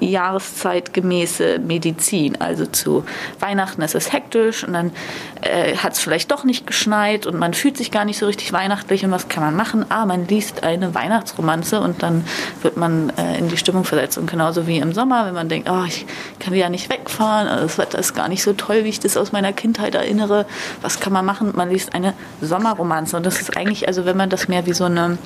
jahreszeitgemäße 0.00 1.58
Medizin. 1.58 2.40
Also 2.40 2.66
zu 2.66 3.04
Weihnachten 3.40 3.82
ist 3.82 3.94
es 3.94 4.12
hektisch 4.12 4.64
und 4.64 4.72
dann 4.72 4.92
äh, 5.42 5.76
hat 5.76 5.94
es 5.94 6.00
vielleicht 6.00 6.30
doch 6.30 6.44
nicht 6.44 6.66
geschneit 6.66 7.26
und 7.26 7.38
man 7.38 7.54
fühlt 7.54 7.76
sich 7.76 7.90
gar 7.90 8.04
nicht 8.04 8.18
so 8.18 8.26
richtig 8.26 8.52
weihnachtlich 8.52 9.04
und 9.04 9.10
was 9.10 9.28
kann 9.28 9.42
man 9.42 9.56
machen? 9.56 9.86
Ah, 9.88 10.06
man 10.06 10.26
liest 10.26 10.62
eine 10.62 10.94
Weihnachtsromanze 10.94 11.80
und 11.80 12.02
dann 12.02 12.24
wird 12.62 12.76
man 12.76 13.10
äh, 13.16 13.38
in 13.38 13.48
die 13.48 13.56
Stimmung 13.56 13.84
versetzt. 13.84 14.18
Und 14.18 14.30
genauso 14.30 14.66
wie 14.66 14.78
im 14.78 14.92
Sommer, 14.92 15.26
wenn 15.26 15.34
man 15.34 15.48
denkt, 15.48 15.68
oh, 15.70 15.84
ich 15.86 16.06
kann 16.38 16.52
wieder 16.52 16.68
nicht 16.68 16.90
wegfahren, 16.90 17.48
also 17.48 17.66
das 17.66 17.78
Wetter 17.78 17.98
ist 17.98 18.14
gar 18.14 18.28
nicht 18.28 18.42
so 18.42 18.52
toll, 18.52 18.84
wie 18.84 18.88
ich 18.88 19.00
das 19.00 19.16
aus 19.16 19.32
meiner 19.32 19.52
Kindheit 19.52 19.94
erinnere. 19.94 20.46
Was 20.82 21.00
kann 21.00 21.12
man 21.12 21.24
machen? 21.24 21.52
Man 21.54 21.70
liest 21.70 21.94
eine 21.94 22.14
Sommerromanze 22.40 23.16
und 23.16 23.24
das 23.24 23.40
ist 23.40 23.56
eigentlich, 23.56 23.88
also 23.88 24.04
wenn 24.04 24.16
man 24.16 24.30
das 24.30 24.48
mehr 24.48 24.66
wie 24.66 24.72
so 24.72 24.84
eine 24.84 25.18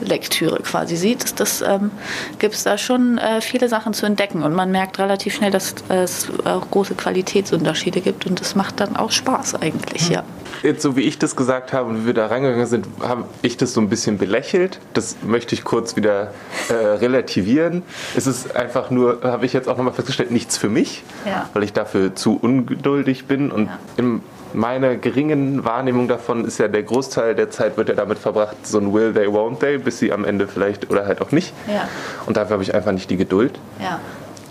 Nutzlektüre 0.00 0.60
quasi 0.62 0.96
sieht, 0.96 1.38
das 1.40 1.62
ähm, 1.62 1.90
gibt 2.38 2.54
es 2.54 2.64
da 2.64 2.78
schon 2.78 3.18
äh, 3.18 3.40
viele 3.40 3.68
Sachen 3.68 3.94
zu 3.94 4.06
entdecken 4.06 4.42
und 4.42 4.54
man 4.54 4.70
merkt 4.70 4.98
relativ 4.98 5.34
schnell, 5.34 5.50
dass 5.50 5.74
es 5.88 6.28
auch 6.44 6.70
große 6.70 6.94
Qualitätsunterschiede 6.94 8.00
gibt 8.00 8.26
und 8.26 8.40
das 8.40 8.54
macht 8.54 8.80
dann 8.80 8.96
auch 8.96 9.10
Spaß 9.10 9.56
eigentlich, 9.56 10.08
ja. 10.08 10.24
Jetzt, 10.62 10.82
so 10.82 10.96
wie 10.96 11.02
ich 11.02 11.18
das 11.18 11.36
gesagt 11.36 11.72
habe 11.72 11.90
und 11.90 12.02
wie 12.02 12.06
wir 12.06 12.14
da 12.14 12.26
reingegangen 12.28 12.66
sind, 12.66 12.86
habe 13.00 13.24
ich 13.42 13.56
das 13.56 13.74
so 13.74 13.80
ein 13.80 13.88
bisschen 13.90 14.16
belächelt. 14.18 14.78
Das 14.94 15.16
möchte 15.22 15.54
ich 15.54 15.62
kurz 15.64 15.94
wieder 15.96 16.32
äh, 16.70 16.72
relativieren. 16.74 17.82
Es 18.16 18.26
ist 18.26 18.56
einfach 18.56 18.88
nur, 18.90 19.20
habe 19.24 19.44
ich 19.44 19.52
jetzt 19.52 19.68
auch 19.68 19.76
nochmal 19.76 19.92
festgestellt, 19.92 20.30
nichts 20.30 20.56
für 20.56 20.68
mich, 20.70 21.02
Ja. 21.26 21.50
weil 21.52 21.64
ich 21.64 21.72
dafür 21.74 22.14
zu 22.14 22.38
ungeduldig 22.40 23.26
bin. 23.26 23.50
Und 23.50 23.66
Ja. 23.66 23.78
in 23.98 24.22
meiner 24.54 24.96
geringen 24.96 25.64
Wahrnehmung 25.64 26.08
davon 26.08 26.44
ist 26.44 26.58
ja 26.58 26.68
der 26.68 26.82
Großteil 26.82 27.34
der 27.34 27.50
Zeit 27.50 27.76
wird 27.76 27.88
ja 27.88 27.94
damit 27.94 28.18
verbracht, 28.18 28.66
so 28.66 28.78
ein 28.78 28.92
Will 28.92 29.12
they, 29.12 29.26
won't 29.26 29.58
they, 29.58 29.78
bis 29.78 29.98
sie 29.98 30.12
am 30.12 30.24
Ende 30.24 30.46
vielleicht 30.46 30.90
oder 30.90 31.06
halt 31.06 31.20
auch 31.20 31.32
nicht. 31.32 31.52
Ja. 31.66 31.88
Und 32.26 32.36
dafür 32.36 32.54
habe 32.54 32.62
ich 32.62 32.74
einfach 32.74 32.92
nicht 32.92 33.10
die 33.10 33.16
Geduld. 33.16 33.58
Ja. 33.80 34.00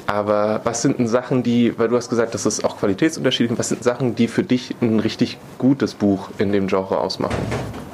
Aber 0.07 0.61
was 0.63 0.81
sind 0.81 0.99
denn 0.99 1.07
Sachen, 1.07 1.43
die, 1.43 1.77
weil 1.77 1.87
du 1.87 1.95
hast 1.95 2.09
gesagt, 2.09 2.33
dass 2.33 2.45
es 2.45 2.63
auch 2.63 2.77
Qualitätsunterschiede 2.77 3.49
gibt, 3.49 3.59
was 3.59 3.69
sind 3.69 3.83
Sachen, 3.83 4.15
die 4.15 4.27
für 4.27 4.43
dich 4.43 4.75
ein 4.81 4.99
richtig 4.99 5.37
gutes 5.57 5.93
Buch 5.93 6.29
in 6.37 6.51
dem 6.51 6.67
Genre 6.67 6.97
ausmachen? 6.97 7.37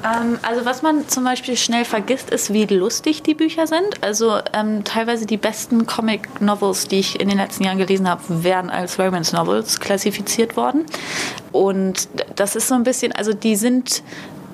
Ähm, 0.04 0.38
also 0.42 0.64
was 0.64 0.82
man 0.82 1.08
zum 1.08 1.24
Beispiel 1.24 1.56
schnell 1.56 1.84
vergisst, 1.84 2.30
ist, 2.30 2.52
wie 2.52 2.64
lustig 2.66 3.22
die 3.22 3.34
Bücher 3.34 3.66
sind. 3.66 4.02
Also 4.02 4.38
ähm, 4.52 4.84
teilweise 4.84 5.26
die 5.26 5.36
besten 5.36 5.86
Comic-Novels, 5.86 6.88
die 6.88 7.00
ich 7.00 7.20
in 7.20 7.28
den 7.28 7.38
letzten 7.38 7.64
Jahren 7.64 7.78
gelesen 7.78 8.08
habe, 8.08 8.22
wären 8.42 8.70
als 8.70 8.98
Romance-Novels 8.98 9.80
klassifiziert 9.80 10.56
worden. 10.56 10.86
Und 11.52 12.08
das 12.36 12.56
ist 12.56 12.68
so 12.68 12.74
ein 12.74 12.84
bisschen, 12.84 13.12
also 13.12 13.32
die 13.32 13.56
sind 13.56 14.02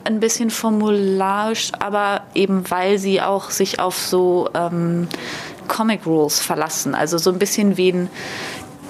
ein 0.04 0.20
bisschen 0.20 0.50
formularisch, 0.50 1.72
aber 1.78 2.22
eben 2.34 2.70
weil 2.70 2.98
sie 2.98 3.20
auch 3.20 3.50
sich 3.50 3.80
auf 3.80 3.98
so 3.98 4.48
ähm, 4.54 5.08
Comic 5.68 6.06
Rules 6.06 6.40
verlassen. 6.40 6.94
Also 6.94 7.18
so 7.18 7.30
ein 7.30 7.38
bisschen 7.38 7.76
wie 7.76 7.92
ein 7.92 8.11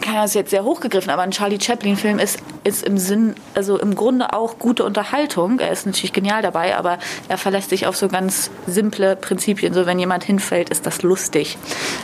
ja, 0.04 0.24
ist 0.24 0.34
jetzt 0.34 0.50
sehr 0.50 0.64
hochgegriffen, 0.64 1.10
aber 1.10 1.22
ein 1.22 1.30
Charlie 1.30 1.60
Chaplin-Film 1.60 2.18
ist, 2.18 2.38
ist 2.64 2.84
im 2.84 2.96
Sinn, 2.96 3.34
also 3.54 3.78
im 3.78 3.94
Grunde 3.94 4.32
auch 4.32 4.58
gute 4.58 4.84
Unterhaltung. 4.84 5.58
Er 5.58 5.72
ist 5.72 5.86
natürlich 5.86 6.12
genial 6.12 6.42
dabei, 6.42 6.76
aber 6.76 6.98
er 7.28 7.38
verlässt 7.38 7.70
sich 7.70 7.86
auf 7.86 7.96
so 7.96 8.08
ganz 8.08 8.50
simple 8.66 9.16
Prinzipien. 9.16 9.74
So, 9.74 9.86
wenn 9.86 9.98
jemand 9.98 10.24
hinfällt, 10.24 10.70
ist 10.70 10.86
das 10.86 11.02
lustig. 11.02 11.58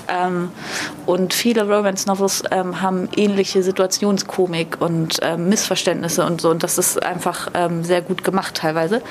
Ähm, 0.09 0.50
und 1.07 1.33
viele 1.33 1.62
Romance-Novels 1.62 2.45
ähm, 2.50 2.81
haben 2.83 3.09
ähnliche 3.17 3.62
Situationskomik 3.62 4.81
und 4.81 5.19
ähm, 5.23 5.49
Missverständnisse 5.49 6.26
und 6.26 6.41
so. 6.41 6.50
Und 6.50 6.62
das 6.62 6.79
ist 6.79 7.02
einfach 7.02 7.50
ähm, 7.55 7.85
sehr 7.85 8.02
gut 8.02 8.25
gemacht 8.25 8.57
teilweise. 8.57 9.02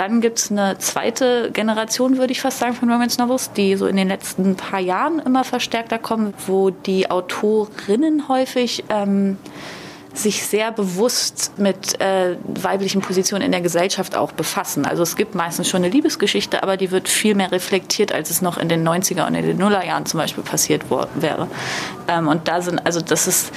Dann 0.00 0.22
gibt 0.22 0.38
es 0.38 0.50
eine 0.50 0.78
zweite 0.78 1.50
Generation, 1.52 2.16
würde 2.16 2.32
ich 2.32 2.40
fast 2.40 2.58
sagen, 2.58 2.72
von 2.72 2.90
Romance 2.90 3.18
Novels, 3.18 3.52
die 3.52 3.76
so 3.76 3.86
in 3.86 3.96
den 3.96 4.08
letzten 4.08 4.56
paar 4.56 4.80
Jahren 4.80 5.18
immer 5.18 5.44
verstärkter 5.44 5.98
kommen, 5.98 6.32
wo 6.46 6.70
die 6.70 7.10
Autorinnen 7.10 8.26
häufig 8.26 8.82
ähm, 8.88 9.36
sich 10.14 10.42
sehr 10.46 10.72
bewusst 10.72 11.52
mit 11.58 12.00
äh, 12.00 12.38
weiblichen 12.46 13.02
Positionen 13.02 13.44
in 13.44 13.52
der 13.52 13.60
Gesellschaft 13.60 14.16
auch 14.16 14.32
befassen. 14.32 14.86
Also 14.86 15.02
es 15.02 15.16
gibt 15.16 15.34
meistens 15.34 15.68
schon 15.68 15.84
eine 15.84 15.92
Liebesgeschichte, 15.92 16.62
aber 16.62 16.78
die 16.78 16.90
wird 16.90 17.06
viel 17.06 17.34
mehr 17.34 17.52
reflektiert, 17.52 18.10
als 18.10 18.30
es 18.30 18.40
noch 18.40 18.56
in 18.56 18.70
den 18.70 18.88
90er 18.88 19.26
und 19.26 19.34
in 19.34 19.44
den 19.44 19.58
Nullerjahren 19.58 20.06
zum 20.06 20.18
Beispiel 20.18 20.42
passiert 20.42 20.82
wäre. 21.16 21.46
Ähm, 22.08 22.26
und 22.26 22.48
da 22.48 22.62
sind, 22.62 22.86
also 22.86 23.02
das 23.02 23.26
ist 23.26 23.52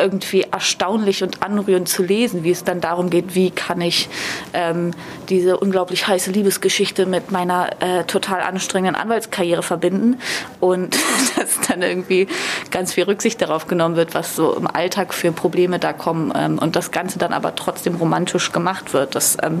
irgendwie 0.00 0.42
erstaunlich 0.50 1.22
und 1.22 1.42
anrührend 1.42 1.88
zu 1.88 2.02
lesen, 2.02 2.44
wie 2.44 2.50
es 2.50 2.64
dann 2.64 2.80
darum 2.80 3.10
geht, 3.10 3.34
wie 3.34 3.50
kann 3.50 3.80
ich 3.80 4.08
ähm, 4.52 4.92
diese 5.28 5.58
unglaublich 5.58 6.06
heiße 6.06 6.30
Liebesgeschichte 6.30 7.06
mit 7.06 7.30
meiner 7.30 7.70
äh, 7.80 8.04
total 8.04 8.40
anstrengenden 8.40 9.00
Anwaltskarriere 9.00 9.62
verbinden 9.62 10.20
und 10.60 10.96
dass 11.36 11.60
dann 11.68 11.82
irgendwie 11.82 12.28
ganz 12.70 12.92
viel 12.94 13.04
Rücksicht 13.04 13.40
darauf 13.40 13.66
genommen 13.66 13.96
wird, 13.96 14.14
was 14.14 14.36
so 14.36 14.54
im 14.54 14.66
Alltag 14.66 15.14
für 15.14 15.32
Probleme 15.32 15.78
da 15.78 15.92
kommen 15.92 16.32
ähm, 16.36 16.58
und 16.58 16.76
das 16.76 16.90
Ganze 16.90 17.18
dann 17.18 17.32
aber 17.32 17.54
trotzdem 17.54 17.96
romantisch 17.96 18.52
gemacht 18.52 18.92
wird. 18.92 19.14
Das, 19.14 19.36
ähm, 19.42 19.60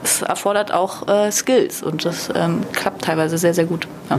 das 0.00 0.22
erfordert 0.22 0.72
auch 0.72 1.08
äh, 1.08 1.30
Skills 1.30 1.82
und 1.82 2.04
das 2.04 2.30
ähm, 2.34 2.60
klappt 2.72 3.02
teilweise 3.02 3.38
sehr, 3.38 3.54
sehr 3.54 3.64
gut. 3.64 3.86
Ja. 4.10 4.18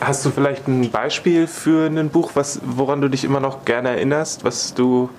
Hast 0.00 0.24
du 0.24 0.30
vielleicht 0.30 0.66
ein 0.66 0.90
Beispiel 0.90 1.46
für 1.46 1.86
ein 1.86 2.08
Buch, 2.08 2.30
was, 2.34 2.60
woran 2.64 3.02
du 3.02 3.08
dich 3.08 3.22
immer 3.22 3.40
noch 3.40 3.66
gerne 3.66 3.90
erinnerst, 3.90 4.44
was 4.44 4.72
du 4.72 5.10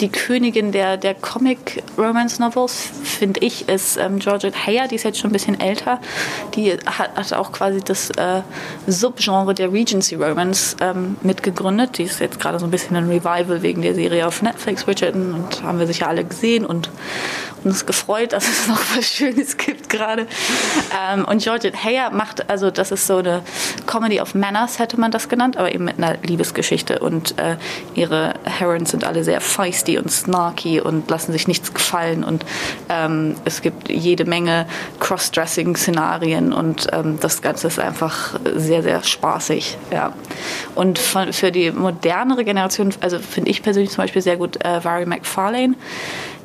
die 0.00 0.08
Königin 0.08 0.72
der, 0.72 0.96
der 0.96 1.14
Comic-Romance-Novels, 1.14 2.90
finde 3.02 3.40
ich, 3.40 3.68
ist 3.68 3.96
ähm, 3.96 4.18
Georgette 4.18 4.66
Heyer. 4.66 4.88
Die 4.88 4.94
ist 4.94 5.02
jetzt 5.02 5.18
schon 5.18 5.30
ein 5.30 5.32
bisschen 5.32 5.60
älter. 5.60 6.00
Die 6.54 6.72
hat, 6.72 7.16
hat 7.16 7.32
auch 7.32 7.52
quasi 7.52 7.80
das 7.80 8.10
äh, 8.10 8.42
Subgenre 8.86 9.54
der 9.54 9.72
Regency 9.72 10.14
Romance 10.14 10.76
ähm, 10.80 11.16
mitgegründet. 11.22 11.98
Die 11.98 12.04
ist 12.04 12.20
jetzt 12.20 12.40
gerade 12.40 12.58
so 12.58 12.66
ein 12.66 12.70
bisschen 12.70 12.96
ein 12.96 13.08
Revival 13.08 13.62
wegen 13.62 13.82
der 13.82 13.94
Serie 13.94 14.26
auf 14.26 14.42
Netflix, 14.42 14.84
Bridgerton. 14.84 15.34
Und 15.34 15.62
haben 15.62 15.78
wir 15.78 15.86
sicher 15.86 16.08
alle 16.08 16.24
gesehen 16.24 16.64
und 16.64 16.90
uns 17.64 17.86
gefreut, 17.86 18.32
dass 18.32 18.48
es 18.48 18.68
noch 18.68 18.80
was 18.96 19.06
Schönes 19.06 19.56
gibt 19.56 19.88
gerade. 19.88 20.26
Ähm, 21.12 21.24
und 21.24 21.42
Georgette 21.42 21.82
Heyer 21.82 22.10
macht, 22.10 22.48
also 22.48 22.70
das 22.70 22.90
ist 22.90 23.06
so 23.06 23.18
eine 23.18 23.42
Comedy 23.86 24.20
of 24.20 24.34
Manners, 24.34 24.78
hätte 24.78 24.98
man 24.98 25.10
das 25.10 25.28
genannt, 25.28 25.56
aber 25.56 25.74
eben 25.74 25.84
mit 25.84 25.98
einer 25.98 26.16
Liebesgeschichte. 26.22 27.00
Und 27.00 27.38
äh, 27.38 27.56
ihre 27.94 28.34
Heroines 28.44 28.90
sind 28.90 29.04
alle 29.04 29.24
sehr 29.24 29.40
feisty 29.88 29.98
und 29.98 30.10
snarky 30.10 30.80
und 30.80 31.10
lassen 31.10 31.32
sich 31.32 31.48
nichts 31.48 31.72
gefallen. 31.72 32.24
Und 32.24 32.44
ähm, 32.88 33.34
es 33.44 33.62
gibt 33.62 33.88
jede 33.88 34.24
Menge 34.24 34.66
Cross-Dressing-Szenarien 35.00 36.52
und 36.52 36.88
ähm, 36.92 37.18
das 37.20 37.42
Ganze 37.42 37.68
ist 37.68 37.78
einfach 37.78 38.38
sehr, 38.54 38.82
sehr 38.82 39.02
spaßig. 39.02 39.78
Ja. 39.90 40.12
Und 40.74 40.98
von, 40.98 41.32
für 41.32 41.50
die 41.50 41.70
modernere 41.70 42.44
Generation, 42.44 42.92
also 43.00 43.18
finde 43.18 43.50
ich 43.50 43.62
persönlich 43.62 43.90
zum 43.90 44.04
Beispiel 44.04 44.22
sehr 44.22 44.36
gut 44.36 44.62
äh, 44.64 44.84
Valerie 44.84 45.06
McFarlane. 45.06 45.74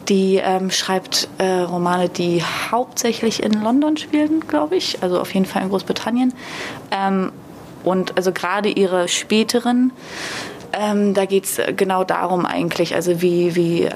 Die 0.09 0.35
ähm, 0.35 0.69
schreibt 0.69 1.29
äh, 1.37 1.61
Romane, 1.61 2.09
die 2.09 2.43
hauptsächlich 2.71 3.41
in 3.41 3.53
London 3.63 3.95
spielen, 3.95 4.41
glaube 4.47 4.75
ich. 4.75 5.01
Also 5.01 5.19
auf 5.19 5.33
jeden 5.33 5.45
Fall 5.45 5.61
in 5.61 5.69
Großbritannien. 5.69 6.33
Ähm, 6.91 7.31
und 7.85 8.17
also 8.17 8.31
gerade 8.31 8.69
ihre 8.69 9.07
späteren, 9.07 9.91
ähm, 10.73 11.13
da 11.13 11.25
geht 11.25 11.45
es 11.45 11.61
genau 11.75 12.03
darum 12.03 12.45
eigentlich, 12.45 12.95
also 12.95 13.21
wie, 13.21 13.55
wie, 13.55 13.83
äh, 13.83 13.91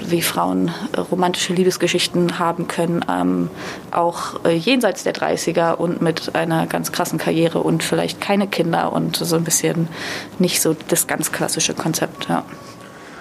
wie 0.00 0.22
Frauen 0.22 0.72
äh, 0.96 1.00
romantische 1.00 1.52
Liebesgeschichten 1.52 2.38
haben 2.38 2.68
können, 2.68 3.04
ähm, 3.08 3.50
auch 3.90 4.42
äh, 4.44 4.54
jenseits 4.54 5.04
der 5.04 5.14
30er 5.14 5.74
und 5.74 6.00
mit 6.00 6.34
einer 6.34 6.66
ganz 6.66 6.90
krassen 6.90 7.18
Karriere 7.18 7.58
und 7.58 7.82
vielleicht 7.84 8.20
keine 8.20 8.46
Kinder 8.48 8.92
und 8.94 9.16
so 9.16 9.36
ein 9.36 9.44
bisschen 9.44 9.88
nicht 10.38 10.62
so 10.62 10.74
das 10.88 11.06
ganz 11.06 11.32
klassische 11.32 11.74
Konzept. 11.74 12.28
Ja. 12.30 12.44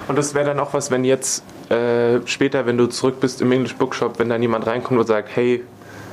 Und 0.07 0.17
das 0.17 0.33
wäre 0.33 0.45
dann 0.45 0.59
auch 0.59 0.73
was, 0.73 0.89
wenn 0.89 1.03
jetzt 1.03 1.43
äh, 1.69 2.19
später, 2.25 2.65
wenn 2.65 2.77
du 2.77 2.87
zurück 2.87 3.19
bist 3.19 3.41
im 3.41 3.51
English 3.51 3.75
Bookshop, 3.75 4.19
wenn 4.19 4.29
dann 4.29 4.41
jemand 4.41 4.67
reinkommt 4.67 4.99
und 4.99 5.07
sagt, 5.07 5.35
hey, 5.35 5.63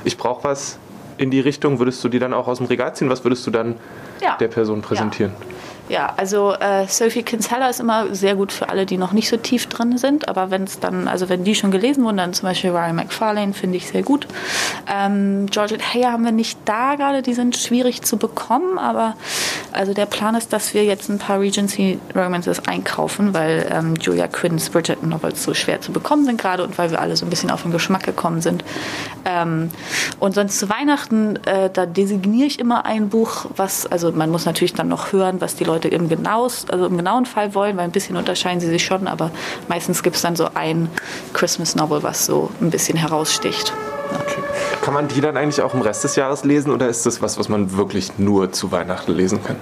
ich 0.03 0.17
brauche 0.17 0.43
was 0.43 0.77
in 1.17 1.31
die 1.31 1.39
Richtung, 1.39 1.79
würdest 1.79 2.03
du 2.03 2.09
die 2.09 2.19
dann 2.19 2.33
auch 2.33 2.47
aus 2.47 2.57
dem 2.57 2.67
Regal 2.67 2.93
ziehen? 2.95 3.09
Was 3.09 3.23
würdest 3.23 3.47
du 3.47 3.51
dann 3.51 3.75
Ja. 4.19 4.35
der 4.37 4.47
Person 4.49 4.81
präsentieren? 4.81 5.31
Ja, 5.89 6.13
also 6.15 6.53
äh, 6.53 6.87
Sophie 6.87 7.23
Kinsella 7.23 7.69
ist 7.69 7.81
immer 7.81 8.15
sehr 8.15 8.35
gut 8.35 8.53
für 8.53 8.69
alle, 8.69 8.85
die 8.85 8.97
noch 8.97 9.11
nicht 9.11 9.27
so 9.27 9.35
tief 9.35 9.67
drin 9.67 9.97
sind. 9.97 10.29
Aber 10.29 10.49
wenn 10.49 10.63
es 10.63 10.79
dann, 10.79 11.09
also 11.09 11.27
wenn 11.27 11.43
die 11.43 11.55
schon 11.55 11.71
gelesen 11.71 12.05
wurden, 12.05 12.17
dann 12.17 12.33
zum 12.33 12.47
Beispiel 12.47 12.69
Ryan 12.69 12.95
McFarlane 12.95 13.53
finde 13.53 13.77
ich 13.77 13.87
sehr 13.87 14.01
gut. 14.01 14.25
Ähm, 14.91 15.47
Georgette 15.51 15.93
Heyer 15.93 16.13
haben 16.13 16.23
wir 16.23 16.31
nicht 16.31 16.57
da 16.65 16.95
gerade, 16.95 17.21
die 17.21 17.33
sind 17.33 17.57
schwierig 17.57 18.01
zu 18.01 18.15
bekommen. 18.17 18.79
Aber 18.79 19.15
also 19.73 19.93
der 19.93 20.05
Plan 20.05 20.35
ist, 20.35 20.53
dass 20.53 20.73
wir 20.73 20.85
jetzt 20.85 21.09
ein 21.09 21.19
paar 21.19 21.41
Regency 21.41 21.99
Romances 22.15 22.65
einkaufen, 22.65 23.33
weil 23.33 23.67
ähm, 23.69 23.95
Julia 23.99 24.27
Quinns 24.27 24.69
Bridgerton 24.69 25.09
Novels 25.09 25.43
so 25.43 25.53
schwer 25.53 25.81
zu 25.81 25.91
bekommen 25.91 26.25
sind 26.25 26.39
gerade 26.39 26.63
und 26.63 26.77
weil 26.77 26.91
wir 26.91 27.01
alle 27.01 27.17
so 27.17 27.25
ein 27.25 27.29
bisschen 27.29 27.51
auf 27.51 27.63
den 27.63 27.71
Geschmack 27.71 28.03
gekommen 28.03 28.41
sind. 28.41 28.63
Ähm, 29.25 29.69
und 30.19 30.33
sonst 30.33 30.59
zu 30.59 30.69
Weihnachten, 30.69 31.37
äh, 31.45 31.69
da 31.71 31.85
designiere 31.85 32.47
ich 32.47 32.59
immer 32.59 32.85
ein 32.85 33.09
Buch, 33.09 33.47
was, 33.55 33.85
also 33.85 34.11
man 34.11 34.29
muss 34.29 34.45
natürlich 34.45 34.73
dann 34.73 34.87
noch 34.87 35.11
hören, 35.11 35.41
was 35.41 35.55
die 35.55 35.63
Leute 35.63 35.72
im, 35.77 36.09
genaus, 36.09 36.65
also 36.69 36.85
im 36.85 36.97
genauen 36.97 37.25
Fall 37.25 37.53
wollen, 37.55 37.77
weil 37.77 37.85
ein 37.85 37.91
bisschen 37.91 38.17
unterscheiden 38.17 38.59
sie 38.59 38.67
sich 38.67 38.85
schon, 38.85 39.07
aber 39.07 39.31
meistens 39.67 40.03
gibt 40.03 40.15
es 40.15 40.21
dann 40.21 40.35
so 40.35 40.49
ein 40.53 40.89
Christmas 41.33 41.75
Novel, 41.75 42.03
was 42.03 42.25
so 42.25 42.51
ein 42.61 42.69
bisschen 42.69 42.97
heraussticht. 42.97 43.73
Okay. 44.13 44.41
Kann 44.81 44.93
man 44.93 45.07
die 45.07 45.21
dann 45.21 45.37
eigentlich 45.37 45.61
auch 45.61 45.73
im 45.73 45.81
Rest 45.81 46.03
des 46.03 46.15
Jahres 46.15 46.43
lesen 46.43 46.71
oder 46.71 46.87
ist 46.87 47.05
das 47.05 47.21
was, 47.21 47.37
was 47.37 47.49
man 47.49 47.75
wirklich 47.77 48.17
nur 48.17 48.51
zu 48.51 48.71
Weihnachten 48.71 49.13
lesen 49.13 49.43
kann? 49.43 49.55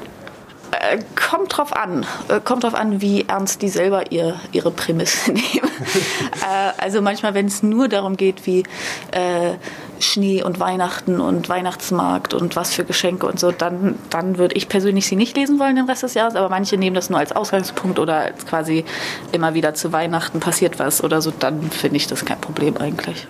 Kommt 1.16 1.58
drauf 1.58 1.76
an. 1.76 2.06
Äh, 2.28 2.40
kommt 2.44 2.64
drauf 2.64 2.74
an, 2.74 3.02
wie 3.02 3.26
ernst 3.28 3.62
die 3.62 3.70
selber 3.70 4.12
ihr, 4.12 4.40
ihre 4.52 4.72
Prämisse 4.72 5.32
nehmen. 5.34 5.44
äh, 6.42 6.82
also 6.82 7.02
manchmal, 7.02 7.34
wenn 7.34 7.46
es 7.48 7.64
nur 7.64 7.88
darum 7.88 8.18
geht, 8.18 8.46
wie 8.46 8.64
äh, 9.12 9.54
Schnee 10.00 10.44
und 10.44 10.60
Weihnachten 10.60 11.20
und 11.20 11.50
Weihnachtsmarkt 11.50 12.34
und 12.34 12.56
was 12.56 12.74
für 12.74 12.84
Geschenke 12.84 13.26
und 13.26 13.40
so, 13.40 13.52
dann, 13.52 13.98
dann 14.10 14.38
würde 14.38 14.56
ich 14.56 14.68
persönlich 14.68 15.08
sie 15.08 15.16
nicht 15.16 15.38
lesen 15.38 15.60
wollen 15.60 15.76
den 15.76 15.86
Rest 15.86 16.04
des 16.04 16.14
Jahres. 16.14 16.36
Aber 16.36 16.50
manche 16.50 16.78
nehmen 16.78 16.96
das 16.96 17.10
nur 17.10 17.20
als 17.20 17.32
Ausgangspunkt 17.32 18.00
oder 18.00 18.18
als 18.18 18.46
quasi 18.46 18.86
immer 19.32 19.54
wieder 19.54 19.74
zu 19.74 19.92
Weihnachten 19.92 20.40
passiert 20.40 20.80
was 20.80 21.04
oder 21.04 21.22
so. 21.22 21.32
Dann 21.32 21.70
finde 21.72 21.98
ich 21.98 22.08
das 22.08 22.26
kein 22.26 22.42
Problem 22.42 22.78
eigentlich. 22.78 23.28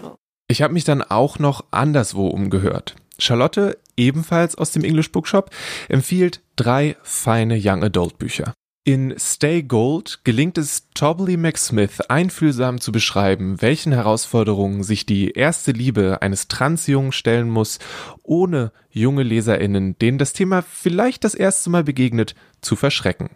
Ich 0.47 0.62
habe 0.62 0.74
mich 0.74 0.84
dann 0.84 1.02
auch 1.02 1.39
noch 1.39 1.63
anderswo 1.71 2.28
umgehört. 2.28 2.95
Charlotte, 3.17 3.78
ebenfalls 3.97 4.56
aus 4.56 4.71
dem 4.71 4.84
English 4.84 5.12
Bookshop, 5.12 5.49
empfiehlt 5.89 6.41
drei 6.56 6.95
feine 7.04 7.60
Young 7.62 7.84
Adult 7.84 8.17
Bücher. 8.17 8.54
In 8.84 9.13
Stay 9.19 9.62
Gold 9.62 10.21
gelingt 10.23 10.58
es 10.58 10.89
Tobley 10.95 11.38
McSmith 11.38 12.01
einfühlsam 12.01 12.82
zu 12.82 12.91
beschreiben, 12.91 13.62
welchen 13.62 13.91
Herausforderungen 13.91 14.82
sich 14.82 15.06
die 15.06 15.32
erste 15.32 15.71
Liebe 15.71 16.23
eines 16.23 16.47
Transjungen 16.47 17.12
stellen 17.12 17.47
muss, 17.47 17.77
ohne 18.23 18.71
junge 18.89 19.21
LeserInnen, 19.21 19.99
denen 19.99 20.17
das 20.17 20.34
Thema 20.34 20.63
vielleicht 20.63 21.23
das 21.23 21.36
erste 21.36 21.69
Mal 21.69 21.84
begegnet, 21.84 22.34
zu 22.62 22.75
verschrecken. 22.75 23.30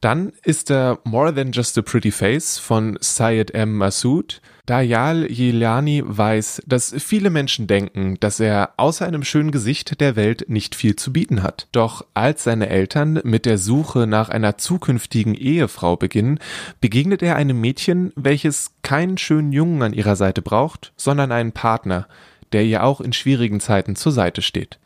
Dann 0.00 0.32
ist 0.44 0.70
er 0.70 1.00
More 1.02 1.34
Than 1.34 1.50
Just 1.50 1.76
a 1.78 1.82
Pretty 1.82 2.12
Face 2.12 2.58
von 2.58 2.98
Syed 3.00 3.54
M. 3.54 3.76
Masood. 3.76 4.40
Dayal 4.72 5.30
Jilani 5.30 6.02
weiß, 6.02 6.62
dass 6.64 6.94
viele 6.96 7.28
Menschen 7.28 7.66
denken, 7.66 8.16
dass 8.20 8.40
er 8.40 8.72
außer 8.78 9.06
einem 9.06 9.22
schönen 9.22 9.50
Gesicht 9.50 10.00
der 10.00 10.16
Welt 10.16 10.46
nicht 10.48 10.74
viel 10.74 10.96
zu 10.96 11.12
bieten 11.12 11.42
hat. 11.42 11.68
Doch 11.72 12.06
als 12.14 12.44
seine 12.44 12.70
Eltern 12.70 13.20
mit 13.22 13.44
der 13.44 13.58
Suche 13.58 14.06
nach 14.06 14.30
einer 14.30 14.56
zukünftigen 14.56 15.34
Ehefrau 15.34 15.96
beginnen, 15.96 16.38
begegnet 16.80 17.22
er 17.22 17.36
einem 17.36 17.60
Mädchen, 17.60 18.14
welches 18.16 18.70
keinen 18.80 19.18
schönen 19.18 19.52
Jungen 19.52 19.82
an 19.82 19.92
ihrer 19.92 20.16
Seite 20.16 20.40
braucht, 20.40 20.94
sondern 20.96 21.32
einen 21.32 21.52
Partner, 21.52 22.08
der 22.52 22.64
ihr 22.64 22.82
auch 22.82 23.02
in 23.02 23.12
schwierigen 23.12 23.60
Zeiten 23.60 23.94
zur 23.94 24.12
Seite 24.12 24.40
steht. 24.40 24.78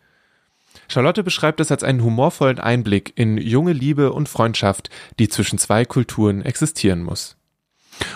Charlotte 0.89 1.23
beschreibt 1.23 1.61
es 1.61 1.71
als 1.71 1.85
einen 1.85 2.03
humorvollen 2.03 2.59
Einblick 2.59 3.13
in 3.15 3.39
junge 3.39 3.73
Liebe 3.73 4.13
und 4.13 4.29
Freundschaft, 4.29 4.91
die 5.21 5.29
zwischen 5.29 5.61
zwei 5.61 5.85
Kulturen 5.85 6.43
existieren 6.43 7.05
muss. 7.05 7.37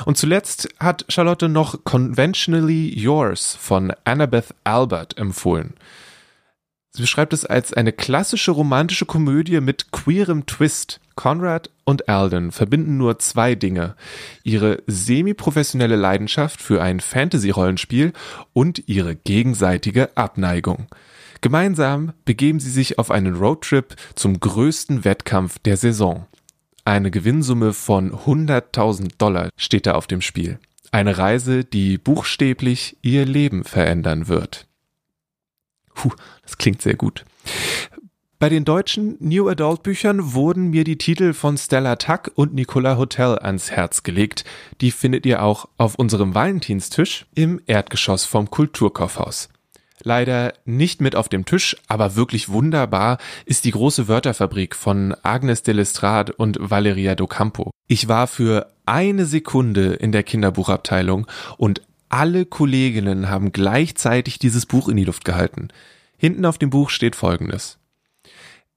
Und 0.05 0.19
zuletzt 0.19 0.69
hat 0.79 1.05
Charlotte 1.09 1.49
noch 1.49 1.85
Conventionally 1.85 2.89
Yours 2.99 3.57
von 3.61 3.93
Annabeth 4.05 4.55
Albert 4.65 5.19
empfohlen. 5.19 5.75
Sie 6.93 7.03
beschreibt 7.03 7.33
es 7.33 7.45
als 7.45 7.73
eine 7.73 7.93
klassische 7.93 8.51
romantische 8.51 9.07
Komödie 9.07 9.61
mit 9.61 9.93
queerem 9.93 10.47
Twist. 10.47 11.01
Conrad 11.15 11.71
und 11.85 12.09
Alden 12.09 12.51
verbinden 12.51 12.97
nur 12.97 13.19
zwei 13.19 13.55
Dinge. 13.55 13.95
Ihre 14.43 14.83
semi-professionelle 14.87 15.97
Leidenschaft 15.97 16.61
für 16.61 16.83
ein 16.83 16.99
Fantasy-Rollenspiel 16.99 18.13
und 18.53 18.89
ihre 18.89 19.15
gegenseitige 19.15 20.17
Abneigung. 20.17 20.87
Gemeinsam 21.43 22.13
begeben 22.25 22.59
sie 22.59 22.71
sich 22.71 22.99
auf 22.99 23.11
einen 23.11 23.37
Roadtrip 23.37 23.95
zum 24.15 24.41
größten 24.41 25.05
Wettkampf 25.05 25.59
der 25.59 25.77
Saison. 25.77 26.27
Eine 26.91 27.13
Gewinnsumme 27.13 27.73
von 27.73 28.13
100.000 28.13 29.13
Dollar 29.17 29.51
steht 29.57 29.87
da 29.87 29.95
auf 29.95 30.09
dem 30.09 30.21
Spiel. 30.21 30.59
Eine 30.91 31.19
Reise, 31.19 31.63
die 31.65 31.99
buchstäblich 31.99 32.97
ihr 33.01 33.25
Leben 33.25 33.63
verändern 33.63 34.27
wird. 34.27 34.67
Puh, 35.95 36.11
das 36.43 36.59
klingt 36.59 36.83
sehr 36.83 36.97
gut. 36.97 37.25
Bei 38.41 38.49
den 38.49 38.65
deutschen 38.65 39.17
New 39.21 39.49
Adult 39.49 39.85
Büchern 39.85 40.33
wurden 40.35 40.71
mir 40.71 40.83
die 40.83 40.99
Titel 40.99 41.33
von 41.33 41.57
Stella 41.57 41.95
Tuck 41.95 42.33
und 42.35 42.55
Nicola 42.55 42.99
Hotel 42.99 43.39
ans 43.39 43.71
Herz 43.71 44.03
gelegt. 44.03 44.43
Die 44.81 44.91
findet 44.91 45.25
ihr 45.27 45.45
auch 45.45 45.69
auf 45.77 45.95
unserem 45.95 46.35
Valentinstisch 46.35 47.27
im 47.37 47.61
Erdgeschoss 47.67 48.25
vom 48.25 48.51
Kulturkaufhaus. 48.51 49.49
Leider 50.03 50.55
nicht 50.65 51.01
mit 51.01 51.15
auf 51.15 51.29
dem 51.29 51.45
Tisch, 51.45 51.77
aber 51.89 52.17
wirklich 52.17 52.49
wunderbar 52.49 53.19
ist 53.45 53.65
die 53.65 53.71
große 53.73 54.09
Wörterfabrik 54.09 54.75
von 54.75 55.15
Agnes 55.23 55.63
de 55.63 55.75
Lestrade 55.75 56.33
und 56.33 56.59
Valeria 56.61 57.15
Docampo. 57.15 57.71
Ich 57.87 58.09
war 58.09 58.27
für 58.27 58.73
eine 58.87 59.27
Sekunde 59.27 59.95
in 59.95 60.13
der 60.13 60.23
Kinderbuchabteilung 60.23 61.27
und 61.59 61.83
alle 62.09 62.45
Kolleginnen 62.45 63.29
haben 63.29 63.53
gleichzeitig 63.53 64.39
dieses 64.39 64.67
Buch 64.67 64.89
in 64.89 64.97
die 64.97 65.05
Luft 65.05 65.25
gehalten. 65.25 65.69
Hinten 66.17 66.45
auf 66.45 66.59
dem 66.59 66.71
Buch 66.71 66.91
steht 66.91 67.15
folgendes. 67.15 67.79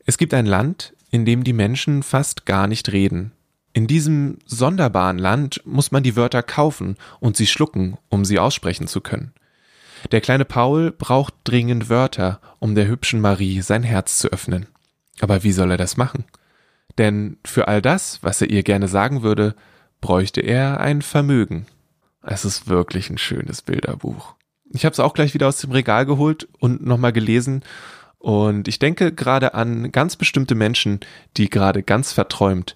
Es 0.06 0.18
gibt 0.18 0.34
ein 0.34 0.46
Land, 0.46 0.94
in 1.10 1.26
dem 1.26 1.44
die 1.44 1.54
Menschen 1.54 2.04
fast 2.04 2.46
gar 2.46 2.68
nicht 2.68 2.92
reden. 2.92 3.32
In 3.74 3.88
diesem 3.88 4.38
sonderbaren 4.46 5.18
Land 5.18 5.62
muss 5.66 5.92
man 5.92 6.04
die 6.04 6.16
Wörter 6.16 6.44
kaufen 6.44 6.96
und 7.20 7.36
sie 7.36 7.48
schlucken, 7.48 7.98
um 8.10 8.24
sie 8.24 8.38
aussprechen 8.38 8.88
zu 8.88 9.02
können. 9.02 9.34
Der 10.12 10.22
kleine 10.22 10.46
Paul 10.46 10.92
braucht 10.92 11.34
dringend 11.44 11.90
Wörter, 11.90 12.40
um 12.60 12.76
der 12.76 12.88
hübschen 12.88 13.22
Marie 13.22 13.62
sein 13.62 13.84
Herz 13.84 14.18
zu 14.18 14.30
öffnen. 14.30 14.68
Aber 15.22 15.44
wie 15.44 15.52
soll 15.52 15.72
er 15.72 15.78
das 15.78 15.98
machen? 15.98 16.26
Denn 16.98 17.38
für 17.46 17.68
all 17.68 17.82
das, 17.82 18.22
was 18.22 18.42
er 18.42 18.50
ihr 18.50 18.64
gerne 18.64 18.88
sagen 18.88 19.24
würde, 19.24 19.56
bräuchte 20.02 20.42
er 20.42 20.80
ein 20.80 21.02
Vermögen. 21.02 21.66
Es 22.22 22.46
ist 22.46 22.68
wirklich 22.68 23.10
ein 23.10 23.18
schönes 23.18 23.62
Bilderbuch. 23.62 24.36
Ich 24.72 24.86
habe 24.86 24.94
es 24.94 25.00
auch 25.00 25.14
gleich 25.14 25.34
wieder 25.34 25.48
aus 25.48 25.58
dem 25.58 25.72
Regal 25.72 26.06
geholt 26.06 26.48
und 26.60 26.86
nochmal 26.86 27.14
gelesen. 27.14 27.64
Und 28.18 28.68
ich 28.68 28.80
denke 28.80 29.12
gerade 29.14 29.54
an 29.54 29.92
ganz 29.92 30.16
bestimmte 30.16 30.56
Menschen, 30.56 31.02
die 31.38 31.50
gerade 31.50 31.84
ganz 31.84 32.14
verträumt 32.14 32.76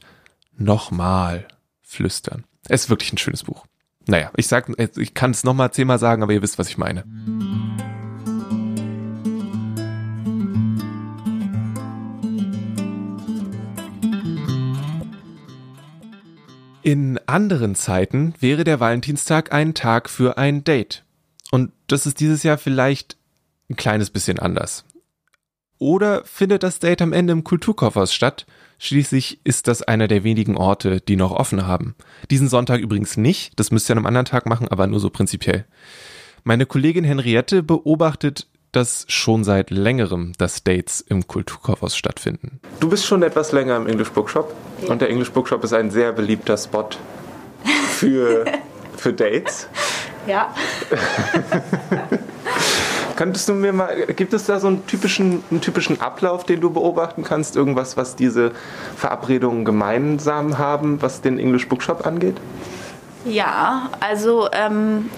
nochmal 0.57 1.47
flüstern. 1.81 2.43
Es 2.67 2.83
ist 2.83 2.89
wirklich 2.89 3.13
ein 3.13 3.17
schönes 3.17 3.43
Buch. 3.43 3.65
Naja, 4.07 4.31
ich 4.37 4.47
sag, 4.47 4.71
ich 4.97 5.13
kann 5.13 5.31
es 5.31 5.43
nochmal 5.43 5.71
zehnmal 5.71 5.99
sagen, 5.99 6.23
aber 6.23 6.31
ihr 6.31 6.41
wisst, 6.41 6.57
was 6.57 6.69
ich 6.69 6.77
meine. 6.77 7.03
In 16.83 17.19
anderen 17.25 17.75
Zeiten 17.75 18.33
wäre 18.39 18.63
der 18.63 18.79
Valentinstag 18.79 19.51
ein 19.51 19.73
Tag 19.73 20.09
für 20.09 20.37
ein 20.37 20.63
Date. 20.63 21.03
Und 21.51 21.73
das 21.87 22.05
ist 22.05 22.21
dieses 22.21 22.43
Jahr 22.43 22.57
vielleicht 22.57 23.17
ein 23.69 23.75
kleines 23.75 24.09
bisschen 24.09 24.39
anders. 24.39 24.85
Oder 25.79 26.23
findet 26.23 26.63
das 26.63 26.79
Date 26.79 27.01
am 27.01 27.11
Ende 27.11 27.33
im 27.33 27.43
Kulturkaufhaus 27.43 28.13
statt? 28.13 28.45
Schließlich 28.79 29.39
ist 29.43 29.67
das 29.67 29.81
einer 29.81 30.07
der 30.07 30.23
wenigen 30.23 30.55
Orte, 30.57 31.01
die 31.01 31.15
noch 31.15 31.31
offen 31.31 31.65
haben. 31.65 31.95
Diesen 32.29 32.47
Sonntag 32.47 32.79
übrigens 32.79 33.17
nicht, 33.17 33.59
das 33.59 33.71
müsst 33.71 33.89
ihr 33.89 33.93
an 33.93 33.97
einem 33.99 34.05
anderen 34.07 34.25
Tag 34.25 34.45
machen, 34.45 34.67
aber 34.67 34.85
nur 34.87 34.99
so 34.99 35.09
prinzipiell. 35.09 35.65
Meine 36.43 36.65
Kollegin 36.65 37.03
Henriette 37.03 37.63
beobachtet 37.63 38.47
dass 38.73 39.05
schon 39.07 39.43
seit 39.43 39.71
längerem, 39.71 40.33
dass 40.37 40.63
Dates 40.63 41.01
im 41.01 41.25
Kulturkaufhaus 41.25 41.97
stattfinden. 41.97 42.59
Du 42.79 42.89
bist 42.89 43.05
schon 43.05 43.23
etwas 43.23 43.51
länger 43.51 43.77
im 43.77 43.87
English 43.87 44.11
Bookshop 44.11 44.53
Ja. 44.83 44.89
und 44.91 45.01
der 45.01 45.09
English 45.09 45.31
Bookshop 45.31 45.63
ist 45.63 45.73
ein 45.73 45.89
sehr 45.89 46.11
beliebter 46.11 46.57
Spot 46.57 46.87
für, 47.89 48.45
für 48.97 49.13
Dates. 49.13 49.67
Ja. 50.27 50.53
Könntest 53.17 53.49
du 53.49 53.53
mir 53.53 53.73
mal, 53.73 54.05
gibt 54.15 54.31
es 54.33 54.45
da 54.45 54.59
so 54.59 54.67
einen 54.67 54.85
typischen, 54.85 55.43
einen 55.49 55.59
typischen 55.59 55.99
Ablauf, 55.99 56.43
den 56.43 56.61
du 56.61 56.69
beobachten 56.69 57.23
kannst? 57.23 57.55
Irgendwas, 57.55 57.97
was 57.97 58.15
diese 58.15 58.51
Verabredungen 58.95 59.65
gemeinsam 59.65 60.59
haben, 60.59 61.01
was 61.01 61.21
den 61.21 61.39
English 61.39 61.67
Bookshop 61.67 62.05
angeht? 62.05 62.37
Ja, 63.25 63.89
also 63.99 64.47
ähm, 64.51 65.09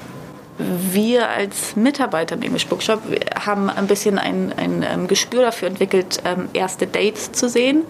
wir 0.57 1.27
als 1.27 1.75
Mitarbeiter 1.75 2.35
im 2.35 2.41
English 2.41 2.67
Bookshop 2.67 3.01
haben 3.37 3.69
ein 3.69 3.87
bisschen 3.87 4.17
ein, 4.17 4.53
ein 4.55 4.85
ähm, 4.89 5.07
Gespür 5.09 5.41
dafür 5.41 5.67
entwickelt, 5.67 6.21
ähm, 6.23 6.47
erste 6.53 6.87
Dates 6.87 7.33
zu 7.33 7.49
sehen 7.49 7.83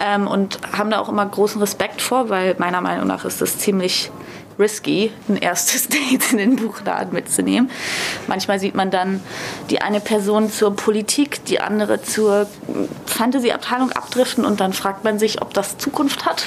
ähm, 0.00 0.28
und 0.28 0.60
haben 0.76 0.90
da 0.90 0.98
auch 0.98 1.10
immer 1.10 1.26
großen 1.26 1.60
Respekt 1.60 2.00
vor, 2.00 2.30
weil 2.30 2.54
meiner 2.58 2.80
Meinung 2.80 3.06
nach 3.06 3.26
ist 3.26 3.42
das 3.42 3.58
ziemlich 3.58 4.10
risky, 4.58 5.12
ein 5.28 5.36
erstes 5.36 5.88
Date 6.12 6.32
in 6.32 6.38
den 6.38 6.56
Buchladen 6.56 7.12
mitzunehmen. 7.12 7.70
Manchmal 8.26 8.58
sieht 8.58 8.74
man 8.74 8.90
dann 8.90 9.20
die 9.70 9.80
eine 9.80 10.00
Person 10.00 10.50
zur 10.50 10.74
Politik, 10.74 11.44
die 11.46 11.60
andere 11.60 12.02
zur 12.02 12.46
Fantasy-Abteilung 13.06 13.92
abdriften 13.92 14.44
und 14.44 14.60
dann 14.60 14.72
fragt 14.72 15.04
man 15.04 15.18
sich, 15.18 15.42
ob 15.42 15.54
das 15.54 15.78
Zukunft 15.78 16.26
hat. 16.26 16.46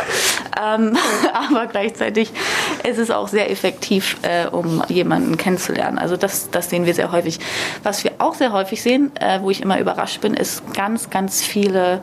Ähm, 0.62 0.98
aber 1.34 1.68
gleichzeitig 1.68 2.32
ist 2.88 2.98
es 2.98 3.12
auch 3.12 3.28
sehr 3.28 3.52
effektiv, 3.52 4.18
äh, 4.22 4.48
um 4.48 4.84
jemanden 4.88 5.38
kennenzulernen. 5.38 5.98
Also 5.98 6.18
das, 6.18 6.50
das 6.52 6.70
sehen 6.70 6.86
wir 6.86 6.94
sehr 6.94 7.12
häufig. 7.12 7.40
Was 7.84 8.04
wir 8.04 8.14
auch 8.20 8.36
sehr 8.36 8.52
häufig 8.52 8.82
sehen, 8.82 9.12
äh, 9.20 9.42
wo 9.42 9.50
ich 9.50 9.62
immer 9.62 9.80
überrascht 9.80 10.22
bin, 10.22 10.34
ist 10.34 10.64
ganz, 10.74 11.10
ganz 11.10 11.42
viele 11.42 12.02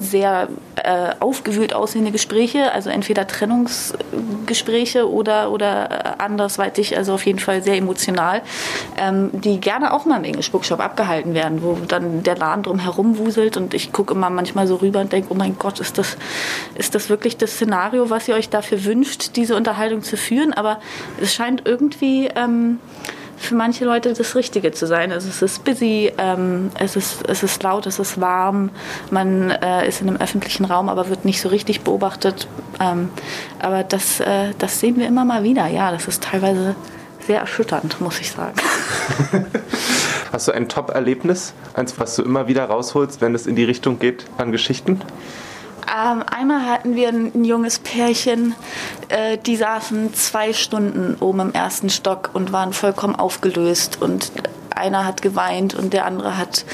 sehr 0.00 0.48
äh, 0.76 1.10
aufgewühlt 1.20 1.74
aussehende 1.74 2.10
Gespräche, 2.10 2.72
also 2.72 2.88
entweder 2.88 3.26
Trennungsgespräche 3.26 5.08
oder, 5.08 5.52
oder 5.52 5.90
äh, 5.90 6.22
andersweitig, 6.22 6.96
also 6.96 7.12
auf 7.12 7.26
jeden 7.26 7.38
Fall 7.38 7.62
sehr 7.62 7.76
emotional, 7.76 8.40
ähm, 8.96 9.30
die 9.32 9.60
gerne 9.60 9.92
auch 9.92 10.06
mal 10.06 10.16
im 10.16 10.24
English 10.24 10.50
Bookshop 10.50 10.80
abgehalten 10.80 11.34
werden, 11.34 11.62
wo 11.62 11.76
dann 11.86 12.22
der 12.22 12.36
Laden 12.36 12.62
drum 12.62 12.78
herum 12.78 13.18
wuselt 13.18 13.58
und 13.58 13.74
ich 13.74 13.92
gucke 13.92 14.14
immer 14.14 14.30
manchmal 14.30 14.66
so 14.66 14.76
rüber 14.76 15.00
und 15.00 15.12
denke, 15.12 15.28
oh 15.30 15.36
mein 15.36 15.58
Gott, 15.58 15.80
ist 15.80 15.98
das, 15.98 16.16
ist 16.76 16.94
das 16.94 17.10
wirklich 17.10 17.36
das 17.36 17.52
Szenario, 17.52 18.08
was 18.08 18.26
ihr 18.26 18.34
euch 18.34 18.48
dafür 18.48 18.84
wünscht, 18.84 19.36
diese 19.36 19.54
Unterhaltung 19.54 20.02
zu 20.02 20.16
führen? 20.16 20.54
Aber 20.54 20.80
es 21.20 21.34
scheint 21.34 21.62
irgendwie 21.66 22.30
ähm, 22.34 22.78
für 23.40 23.54
manche 23.54 23.86
Leute 23.86 24.12
das 24.12 24.36
Richtige 24.36 24.70
zu 24.70 24.86
sein. 24.86 25.12
Also 25.12 25.28
es 25.28 25.40
ist 25.40 25.64
busy, 25.64 26.12
ähm, 26.18 26.70
es, 26.78 26.94
ist, 26.94 27.26
es 27.26 27.42
ist 27.42 27.62
laut, 27.62 27.86
es 27.86 27.98
ist 27.98 28.20
warm, 28.20 28.68
man 29.10 29.50
äh, 29.50 29.88
ist 29.88 30.02
in 30.02 30.08
einem 30.08 30.18
öffentlichen 30.18 30.66
Raum, 30.66 30.90
aber 30.90 31.08
wird 31.08 31.24
nicht 31.24 31.40
so 31.40 31.48
richtig 31.48 31.80
beobachtet. 31.80 32.46
Ähm, 32.78 33.08
aber 33.58 33.82
das, 33.82 34.20
äh, 34.20 34.50
das 34.58 34.78
sehen 34.78 34.98
wir 34.98 35.08
immer 35.08 35.24
mal 35.24 35.42
wieder. 35.42 35.66
Ja, 35.68 35.90
das 35.90 36.06
ist 36.06 36.22
teilweise 36.22 36.76
sehr 37.26 37.40
erschütternd, 37.40 37.98
muss 38.00 38.20
ich 38.20 38.30
sagen. 38.30 38.56
Hast 40.32 40.46
du 40.46 40.52
ein 40.52 40.68
Top-Erlebnis? 40.68 41.54
Eins, 41.72 41.98
was 41.98 42.16
du 42.16 42.22
immer 42.22 42.46
wieder 42.46 42.66
rausholst, 42.66 43.22
wenn 43.22 43.34
es 43.34 43.46
in 43.46 43.56
die 43.56 43.64
Richtung 43.64 43.98
geht 43.98 44.26
an 44.36 44.52
Geschichten? 44.52 45.00
Ähm, 45.90 46.22
einmal 46.30 46.66
hatten 46.66 46.94
wir 46.94 47.08
ein, 47.08 47.32
ein 47.34 47.44
junges 47.44 47.80
Pärchen, 47.80 48.54
äh, 49.08 49.38
die 49.38 49.56
saßen 49.56 50.14
zwei 50.14 50.52
Stunden 50.52 51.16
oben 51.20 51.40
im 51.40 51.52
ersten 51.52 51.90
Stock 51.90 52.30
und 52.32 52.52
waren 52.52 52.72
vollkommen 52.72 53.16
aufgelöst 53.16 54.00
und 54.00 54.30
einer 54.80 55.04
hat 55.04 55.22
geweint 55.22 55.74
und 55.74 55.92
der 55.92 56.06
andere 56.06 56.38
hat 56.38 56.64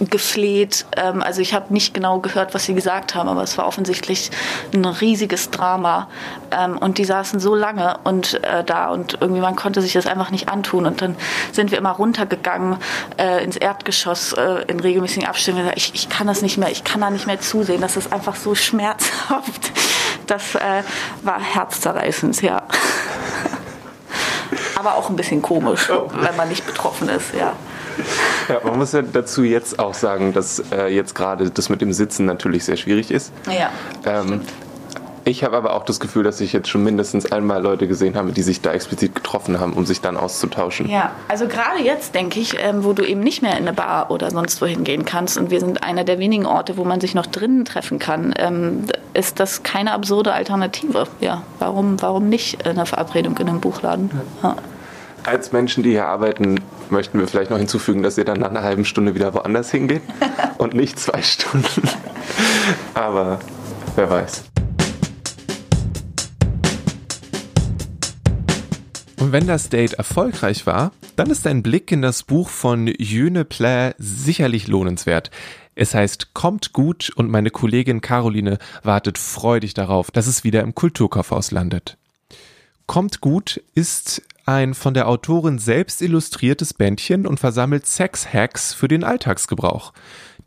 gefleht. 0.00 0.84
Ähm, 0.96 1.22
also 1.22 1.40
ich 1.40 1.54
habe 1.54 1.72
nicht 1.72 1.94
genau 1.94 2.18
gehört, 2.18 2.54
was 2.54 2.64
sie 2.64 2.74
gesagt 2.74 3.14
haben, 3.14 3.28
aber 3.28 3.42
es 3.42 3.56
war 3.56 3.66
offensichtlich 3.66 4.30
ein 4.74 4.84
riesiges 4.84 5.50
Drama. 5.50 6.08
Ähm, 6.50 6.76
und 6.76 6.98
die 6.98 7.04
saßen 7.04 7.40
so 7.40 7.54
lange 7.54 7.98
und 8.04 8.42
äh, 8.42 8.64
da 8.64 8.88
und 8.88 9.18
irgendwie 9.20 9.40
man 9.40 9.56
konnte 9.56 9.80
sich 9.80 9.92
das 9.92 10.06
einfach 10.06 10.30
nicht 10.30 10.48
antun. 10.48 10.86
Und 10.86 11.00
dann 11.00 11.16
sind 11.52 11.70
wir 11.70 11.78
immer 11.78 11.92
runtergegangen 11.92 12.76
äh, 13.18 13.44
ins 13.44 13.56
Erdgeschoss 13.56 14.32
äh, 14.32 14.64
in 14.66 14.80
regelmäßigen 14.80 15.26
Abständen. 15.26 15.70
Ich, 15.76 15.94
ich 15.94 16.08
kann 16.08 16.26
das 16.26 16.42
nicht 16.42 16.58
mehr, 16.58 16.70
ich 16.70 16.84
kann 16.84 17.00
da 17.00 17.10
nicht 17.10 17.26
mehr 17.26 17.40
zusehen. 17.40 17.80
Das 17.80 17.96
ist 17.96 18.12
einfach 18.12 18.36
so 18.36 18.54
schmerzhaft. 18.62 19.72
Das 20.26 20.54
äh, 20.54 20.82
war 21.22 21.40
herzzerreißend, 21.40 22.40
ja. 22.42 22.62
Aber 24.76 24.94
auch 24.94 25.10
ein 25.10 25.16
bisschen 25.16 25.42
komisch, 25.42 25.88
wenn 25.88 26.36
man 26.36 26.48
nicht 26.48 26.66
betroffen 26.66 27.08
ist, 27.08 27.34
ja. 27.38 27.52
Ja, 28.48 28.60
man 28.64 28.78
muss 28.78 28.92
ja 28.92 29.02
dazu 29.02 29.42
jetzt 29.42 29.78
auch 29.78 29.94
sagen, 29.94 30.32
dass 30.32 30.62
äh, 30.72 30.86
jetzt 30.86 31.14
gerade 31.14 31.50
das 31.50 31.68
mit 31.68 31.80
dem 31.80 31.92
Sitzen 31.92 32.24
natürlich 32.26 32.64
sehr 32.64 32.76
schwierig 32.76 33.10
ist. 33.10 33.32
Ja, 33.46 33.70
Ähm, 34.04 34.40
ich 35.24 35.44
habe 35.44 35.56
aber 35.56 35.74
auch 35.74 35.84
das 35.84 36.00
Gefühl, 36.00 36.24
dass 36.24 36.40
ich 36.40 36.52
jetzt 36.52 36.68
schon 36.68 36.82
mindestens 36.82 37.30
einmal 37.30 37.62
Leute 37.62 37.86
gesehen 37.86 38.16
habe, 38.16 38.32
die 38.32 38.42
sich 38.42 38.60
da 38.60 38.72
explizit 38.72 39.14
getroffen 39.14 39.60
haben, 39.60 39.72
um 39.74 39.86
sich 39.86 40.00
dann 40.00 40.16
auszutauschen. 40.16 40.88
Ja, 40.88 41.12
also 41.28 41.46
gerade 41.46 41.82
jetzt 41.82 42.14
denke 42.14 42.40
ich, 42.40 42.56
ähm, 42.58 42.84
wo 42.84 42.92
du 42.92 43.04
eben 43.04 43.20
nicht 43.20 43.42
mehr 43.42 43.52
in 43.52 43.58
eine 43.58 43.72
Bar 43.72 44.10
oder 44.10 44.30
sonst 44.30 44.60
wohin 44.60 44.84
gehen 44.84 45.04
kannst 45.04 45.38
und 45.38 45.50
wir 45.50 45.60
sind 45.60 45.82
einer 45.82 46.04
der 46.04 46.18
wenigen 46.18 46.46
Orte, 46.46 46.76
wo 46.76 46.84
man 46.84 47.00
sich 47.00 47.14
noch 47.14 47.26
drinnen 47.26 47.64
treffen 47.64 47.98
kann, 47.98 48.34
ähm, 48.36 48.84
ist 49.14 49.38
das 49.38 49.62
keine 49.62 49.92
absurde 49.92 50.32
Alternative. 50.32 51.06
Ja, 51.20 51.42
warum, 51.58 52.00
warum 52.02 52.28
nicht 52.28 52.66
eine 52.66 52.86
Verabredung 52.86 53.36
in 53.38 53.48
einem 53.48 53.60
Buchladen? 53.60 54.10
Ja. 54.42 54.56
Als 55.24 55.52
Menschen, 55.52 55.84
die 55.84 55.90
hier 55.90 56.06
arbeiten, 56.06 56.60
möchten 56.90 57.20
wir 57.20 57.28
vielleicht 57.28 57.50
noch 57.50 57.58
hinzufügen, 57.58 58.02
dass 58.02 58.18
ihr 58.18 58.24
dann 58.24 58.40
nach 58.40 58.50
einer 58.50 58.62
halben 58.62 58.84
Stunde 58.84 59.14
wieder 59.14 59.34
woanders 59.34 59.70
hingeht 59.70 60.02
und 60.58 60.74
nicht 60.74 60.98
zwei 60.98 61.22
Stunden. 61.22 61.88
Aber 62.94 63.38
wer 63.94 64.10
weiß. 64.10 64.51
Und 69.22 69.30
wenn 69.30 69.46
das 69.46 69.68
Date 69.68 69.92
erfolgreich 69.92 70.66
war, 70.66 70.90
dann 71.14 71.30
ist 71.30 71.46
ein 71.46 71.62
Blick 71.62 71.92
in 71.92 72.02
das 72.02 72.24
Buch 72.24 72.48
von 72.48 72.88
Jüne 72.88 73.44
Plä 73.44 73.92
sicherlich 73.96 74.66
lohnenswert. 74.66 75.30
Es 75.76 75.94
heißt 75.94 76.34
Kommt 76.34 76.72
gut 76.72 77.10
und 77.14 77.30
meine 77.30 77.50
Kollegin 77.50 78.00
Caroline 78.00 78.58
wartet 78.82 79.18
freudig 79.18 79.74
darauf, 79.74 80.10
dass 80.10 80.26
es 80.26 80.42
wieder 80.42 80.62
im 80.62 80.74
Kulturkaufhaus 80.74 81.52
landet. 81.52 81.96
Kommt 82.86 83.20
gut 83.20 83.62
ist 83.76 84.22
ein 84.44 84.74
von 84.74 84.92
der 84.92 85.06
Autorin 85.06 85.60
selbst 85.60 86.02
illustriertes 86.02 86.74
Bändchen 86.74 87.24
und 87.24 87.38
versammelt 87.38 87.86
Sex-Hacks 87.86 88.74
für 88.74 88.88
den 88.88 89.04
Alltagsgebrauch. 89.04 89.92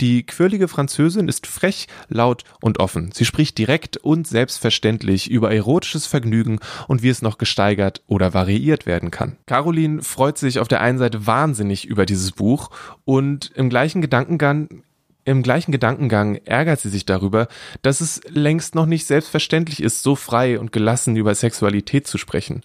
Die 0.02 0.26
quirlige 0.26 0.68
Französin 0.68 1.28
ist 1.28 1.48
frech, 1.48 1.88
laut 2.08 2.44
und 2.62 2.80
offen. 2.80 3.12
Sie 3.14 3.26
spricht 3.26 3.58
direkt 3.58 3.98
und 3.98 4.28
selbstverständlich 4.28 5.30
über 5.30 5.54
erotisches 5.54 6.06
Vergnügen 6.06 6.60
und 6.88 7.04
wie 7.04 7.10
es 7.10 7.22
noch 7.22 7.38
gesteigert 7.38 8.02
oder 8.08 8.34
variiert 8.34 8.86
werden 8.86 9.12
kann. 9.12 9.38
Caroline 9.46 10.02
freut 10.02 10.38
sich 10.38 10.60
auf 10.60 10.68
der 10.68 10.82
einen 10.82 10.98
Seite 10.98 11.28
wahnsinnig 11.28 11.86
über 11.86 12.06
dieses 12.06 12.32
Buch 12.32 12.70
und 13.06 13.52
im 13.56 13.70
gleichen 13.70 14.02
Gedankengang 14.02 14.84
im 15.28 15.42
gleichen 15.42 15.72
Gedankengang 15.72 16.36
ärgert 16.46 16.80
sie 16.80 16.90
sich 16.90 17.04
darüber, 17.04 17.48
dass 17.82 18.00
es 18.00 18.22
längst 18.30 18.76
noch 18.76 18.86
nicht 18.86 19.08
selbstverständlich 19.08 19.82
ist, 19.82 20.04
so 20.04 20.16
frei 20.16 20.60
und 20.60 20.72
gelassen 20.72 21.16
über 21.16 21.34
Sexualität 21.34 22.06
zu 22.06 22.20
sprechen. 22.20 22.62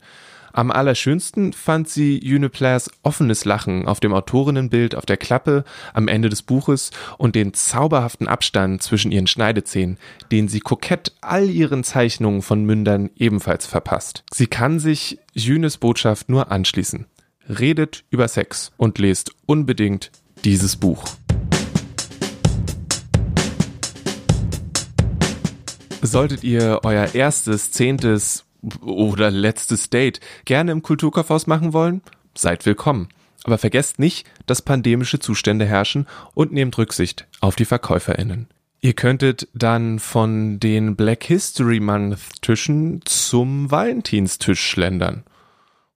Am 0.53 0.71
allerschönsten 0.71 1.53
fand 1.53 1.89
sie 1.89 2.21
Uniplairs 2.23 2.91
offenes 3.03 3.45
Lachen 3.45 3.87
auf 3.87 4.01
dem 4.01 4.13
Autorinnenbild 4.13 4.95
auf 4.95 5.07
der 5.07 5.17
Klappe 5.17 5.65
am 5.95 6.09
Ende 6.09 6.29
des 6.29 6.43
Buches 6.43 6.91
und 7.19 7.35
den 7.35 7.55
zauberhaften 7.55 8.27
Abstand 8.27 8.83
zwischen 8.83 9.13
ihren 9.13 9.27
Schneidezähnen, 9.27 9.99
den 10.33 10.49
sie 10.49 10.61
kokett 10.61 11.13
all 11.21 11.49
ihren 11.49 11.85
Zeichnungen 11.85 12.43
von 12.43 12.65
Mündern 12.65 13.11
ebenfalls 13.17 13.67
verpasst. 13.67 14.25
Sie 14.33 14.49
kann 14.49 14.81
sich 14.81 15.19
Junes 15.33 15.79
Botschaft 15.79 16.29
nur 16.29 16.51
anschließen. 16.51 17.07
Redet 17.49 18.05
über 18.11 18.29
Sex 18.29 18.73
und 18.77 18.99
lest 18.99 19.33
unbedingt 19.47 20.11
dieses 20.45 20.77
Buch. 20.77 21.05
Solltet 26.03 26.45
ihr 26.45 26.81
euer 26.83 27.15
erstes, 27.15 27.73
zehntes 27.73 28.45
oder 28.81 29.31
letztes 29.31 29.91
Date 29.91 30.21
gerne 30.45 30.73
im 30.73 30.83
Kulturkaufhaus 30.83 31.47
machen 31.47 31.73
wollen, 31.73 32.03
seid 32.35 32.67
willkommen. 32.67 33.09
Aber 33.45 33.59
vergesst 33.59 33.99
nicht, 33.99 34.27
dass 34.47 34.63
pandemische 34.63 35.19
Zustände 35.19 35.65
herrschen 35.65 36.07
und 36.35 36.53
nehmt 36.53 36.77
Rücksicht 36.77 37.27
auf 37.41 37.57
die 37.57 37.65
VerkäuferInnen. 37.65 38.49
Ihr 38.83 38.95
könntet 38.95 39.49
dann 39.53 39.99
von 39.99 40.59
den 40.59 40.97
Black 40.97 41.25
History 41.25 41.81
Month 41.81 42.43
Tischen 42.43 43.03
zum 43.05 43.71
Valentinstisch 43.71 44.61
schlendern. 44.61 45.25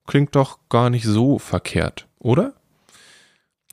Klingt 0.06 0.36
doch 0.36 0.58
gar 0.68 0.90
nicht 0.90 1.04
so 1.04 1.38
verkehrt, 1.38 2.06
oder? 2.18 2.52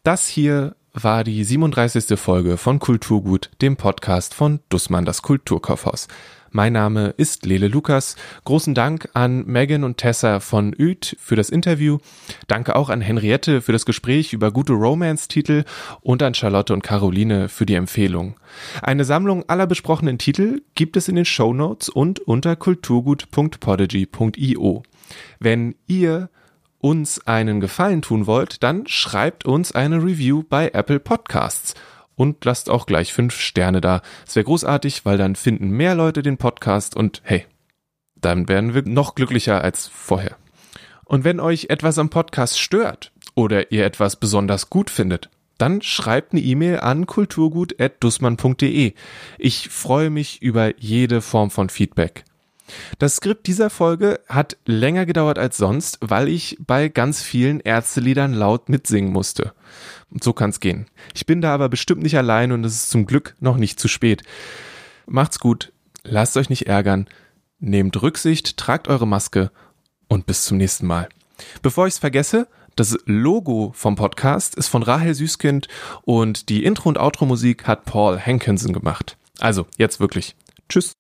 Das 0.04 0.28
hier 0.28 0.76
war 0.94 1.24
die 1.24 1.44
37. 1.44 2.20
Folge 2.20 2.58
von 2.58 2.80
Kulturgut, 2.80 3.52
dem 3.62 3.78
Podcast 3.78 4.34
von 4.34 4.60
Dussmann 4.70 5.06
das 5.06 5.22
Kulturkaufhaus. 5.22 6.08
Mein 6.54 6.74
Name 6.74 7.14
ist 7.16 7.46
Lele 7.46 7.70
Lukas. 7.70 8.18
Großen 8.44 8.74
Dank 8.74 9.08
an 9.14 9.46
Megan 9.46 9.86
und 9.86 9.96
Tessa 9.96 10.42
von 10.42 10.74
Üt 10.74 11.16
für 11.18 11.38
das 11.38 11.50
Interview. 11.50 12.00
Danke 12.48 12.76
auch 12.76 12.90
an 12.90 13.00
Henriette 13.00 13.62
für 13.62 13.72
das 13.72 13.86
Gespräch 13.86 14.34
über 14.34 14.52
gute 14.52 14.74
Romance-Titel 14.74 15.64
und 16.02 16.22
an 16.22 16.34
Charlotte 16.34 16.74
und 16.74 16.84
Caroline 16.84 17.48
für 17.48 17.66
die 17.66 17.76
Empfehlung. 17.76 18.36
Eine 18.82 19.06
Sammlung 19.06 19.48
aller 19.48 19.68
besprochenen 19.68 20.18
Titel 20.18 20.62
gibt 20.76 20.98
es 20.98 21.08
in 21.08 21.16
den 21.16 21.24
Show 21.24 21.54
Notes 21.54 21.88
und 21.88 22.20
unter 22.20 22.58
kulturgut.podigy.io. 22.58 24.84
Wenn 25.40 25.76
ihr 25.88 26.30
uns 26.82 27.26
einen 27.28 27.62
Gefallen 27.62 28.02
tun 28.02 28.28
wollt, 28.28 28.64
dann 28.64 28.88
schreibt 28.88 29.46
uns 29.46 29.72
eine 29.72 29.98
Review 29.98 30.44
bei 30.44 30.70
Apple 30.74 31.00
Podcasts 31.00 31.76
und 32.16 32.44
lasst 32.44 32.70
auch 32.70 32.86
gleich 32.86 33.14
fünf 33.14 33.40
Sterne 33.40 33.82
da. 33.82 34.02
Es 34.28 34.36
wäre 34.36 34.46
großartig, 34.46 35.06
weil 35.06 35.18
dann 35.18 35.36
finden 35.36 35.70
mehr 35.70 35.96
Leute 35.96 36.22
den 36.22 36.38
Podcast 36.38 36.96
und 36.96 37.22
hey, 37.24 37.46
dann 38.16 38.48
werden 38.48 38.74
wir 38.74 38.84
noch 38.84 39.16
glücklicher 39.16 39.64
als 39.64 39.88
vorher. 39.88 40.36
Und 41.06 41.24
wenn 41.24 41.40
euch 41.40 41.68
etwas 41.70 41.98
am 42.00 42.10
Podcast 42.10 42.60
stört 42.60 43.12
oder 43.36 43.72
ihr 43.72 43.86
etwas 43.86 44.16
besonders 44.16 44.70
gut 44.70 44.90
findet, 44.90 45.30
dann 45.58 45.82
schreibt 45.82 46.34
eine 46.34 46.42
E-Mail 46.42 46.80
an 46.80 47.06
kulturgut.dussmann.de. 47.06 48.94
Ich 49.38 49.70
freue 49.70 50.10
mich 50.10 50.42
über 50.42 50.80
jede 50.80 51.22
Form 51.22 51.52
von 51.52 51.70
Feedback. 51.70 52.24
Das 53.00 53.16
Skript 53.16 53.48
dieser 53.48 53.70
Folge 53.70 54.20
hat 54.28 54.58
länger 54.66 55.06
gedauert 55.06 55.38
als 55.38 55.58
sonst, 55.58 55.98
weil 56.02 56.28
ich 56.28 56.58
bei 56.60 56.90
ganz 56.90 57.22
vielen 57.22 57.60
Ärzteliedern 57.60 58.34
laut 58.34 58.70
mitsingen 58.70 59.12
musste. 59.12 59.54
Und 60.10 60.24
so 60.24 60.34
kann's 60.34 60.60
gehen. 60.60 60.88
Ich 61.14 61.26
bin 61.26 61.42
da 61.42 61.54
aber 61.54 61.70
bestimmt 61.70 62.04
nicht 62.04 62.18
allein 62.18 62.52
und 62.52 62.64
es 62.66 62.76
ist 62.76 62.90
zum 62.90 63.06
Glück 63.06 63.36
noch 63.40 63.58
nicht 63.58 63.80
zu 63.80 63.88
spät. 63.88 64.24
Macht's 65.06 65.40
gut, 65.40 65.72
lasst 66.04 66.38
euch 66.38 66.50
nicht 66.50 66.68
ärgern, 66.68 67.08
nehmt 67.60 68.02
Rücksicht, 68.02 68.58
tragt 68.58 68.88
eure 68.88 69.08
Maske 69.08 69.52
und 70.08 70.26
bis 70.26 70.44
zum 70.44 70.58
nächsten 70.58 70.88
Mal. 70.88 71.10
Bevor 71.62 71.88
ich's 71.88 72.00
vergesse, 72.00 72.48
das 72.76 72.98
Logo 73.06 73.72
vom 73.76 73.96
Podcast 73.96 74.56
ist 74.56 74.68
von 74.68 74.84
Rahel 74.84 75.14
Süßkind 75.14 75.68
und 76.04 76.50
die 76.50 76.64
Intro- 76.64 76.90
und 76.90 76.98
Outro-Musik 76.98 77.68
hat 77.68 77.86
Paul 77.86 78.20
Hankinson 78.20 78.74
gemacht. 78.74 79.18
Also, 79.40 79.66
jetzt 79.78 80.00
wirklich. 80.00 80.36
Tschüss. 80.70 80.94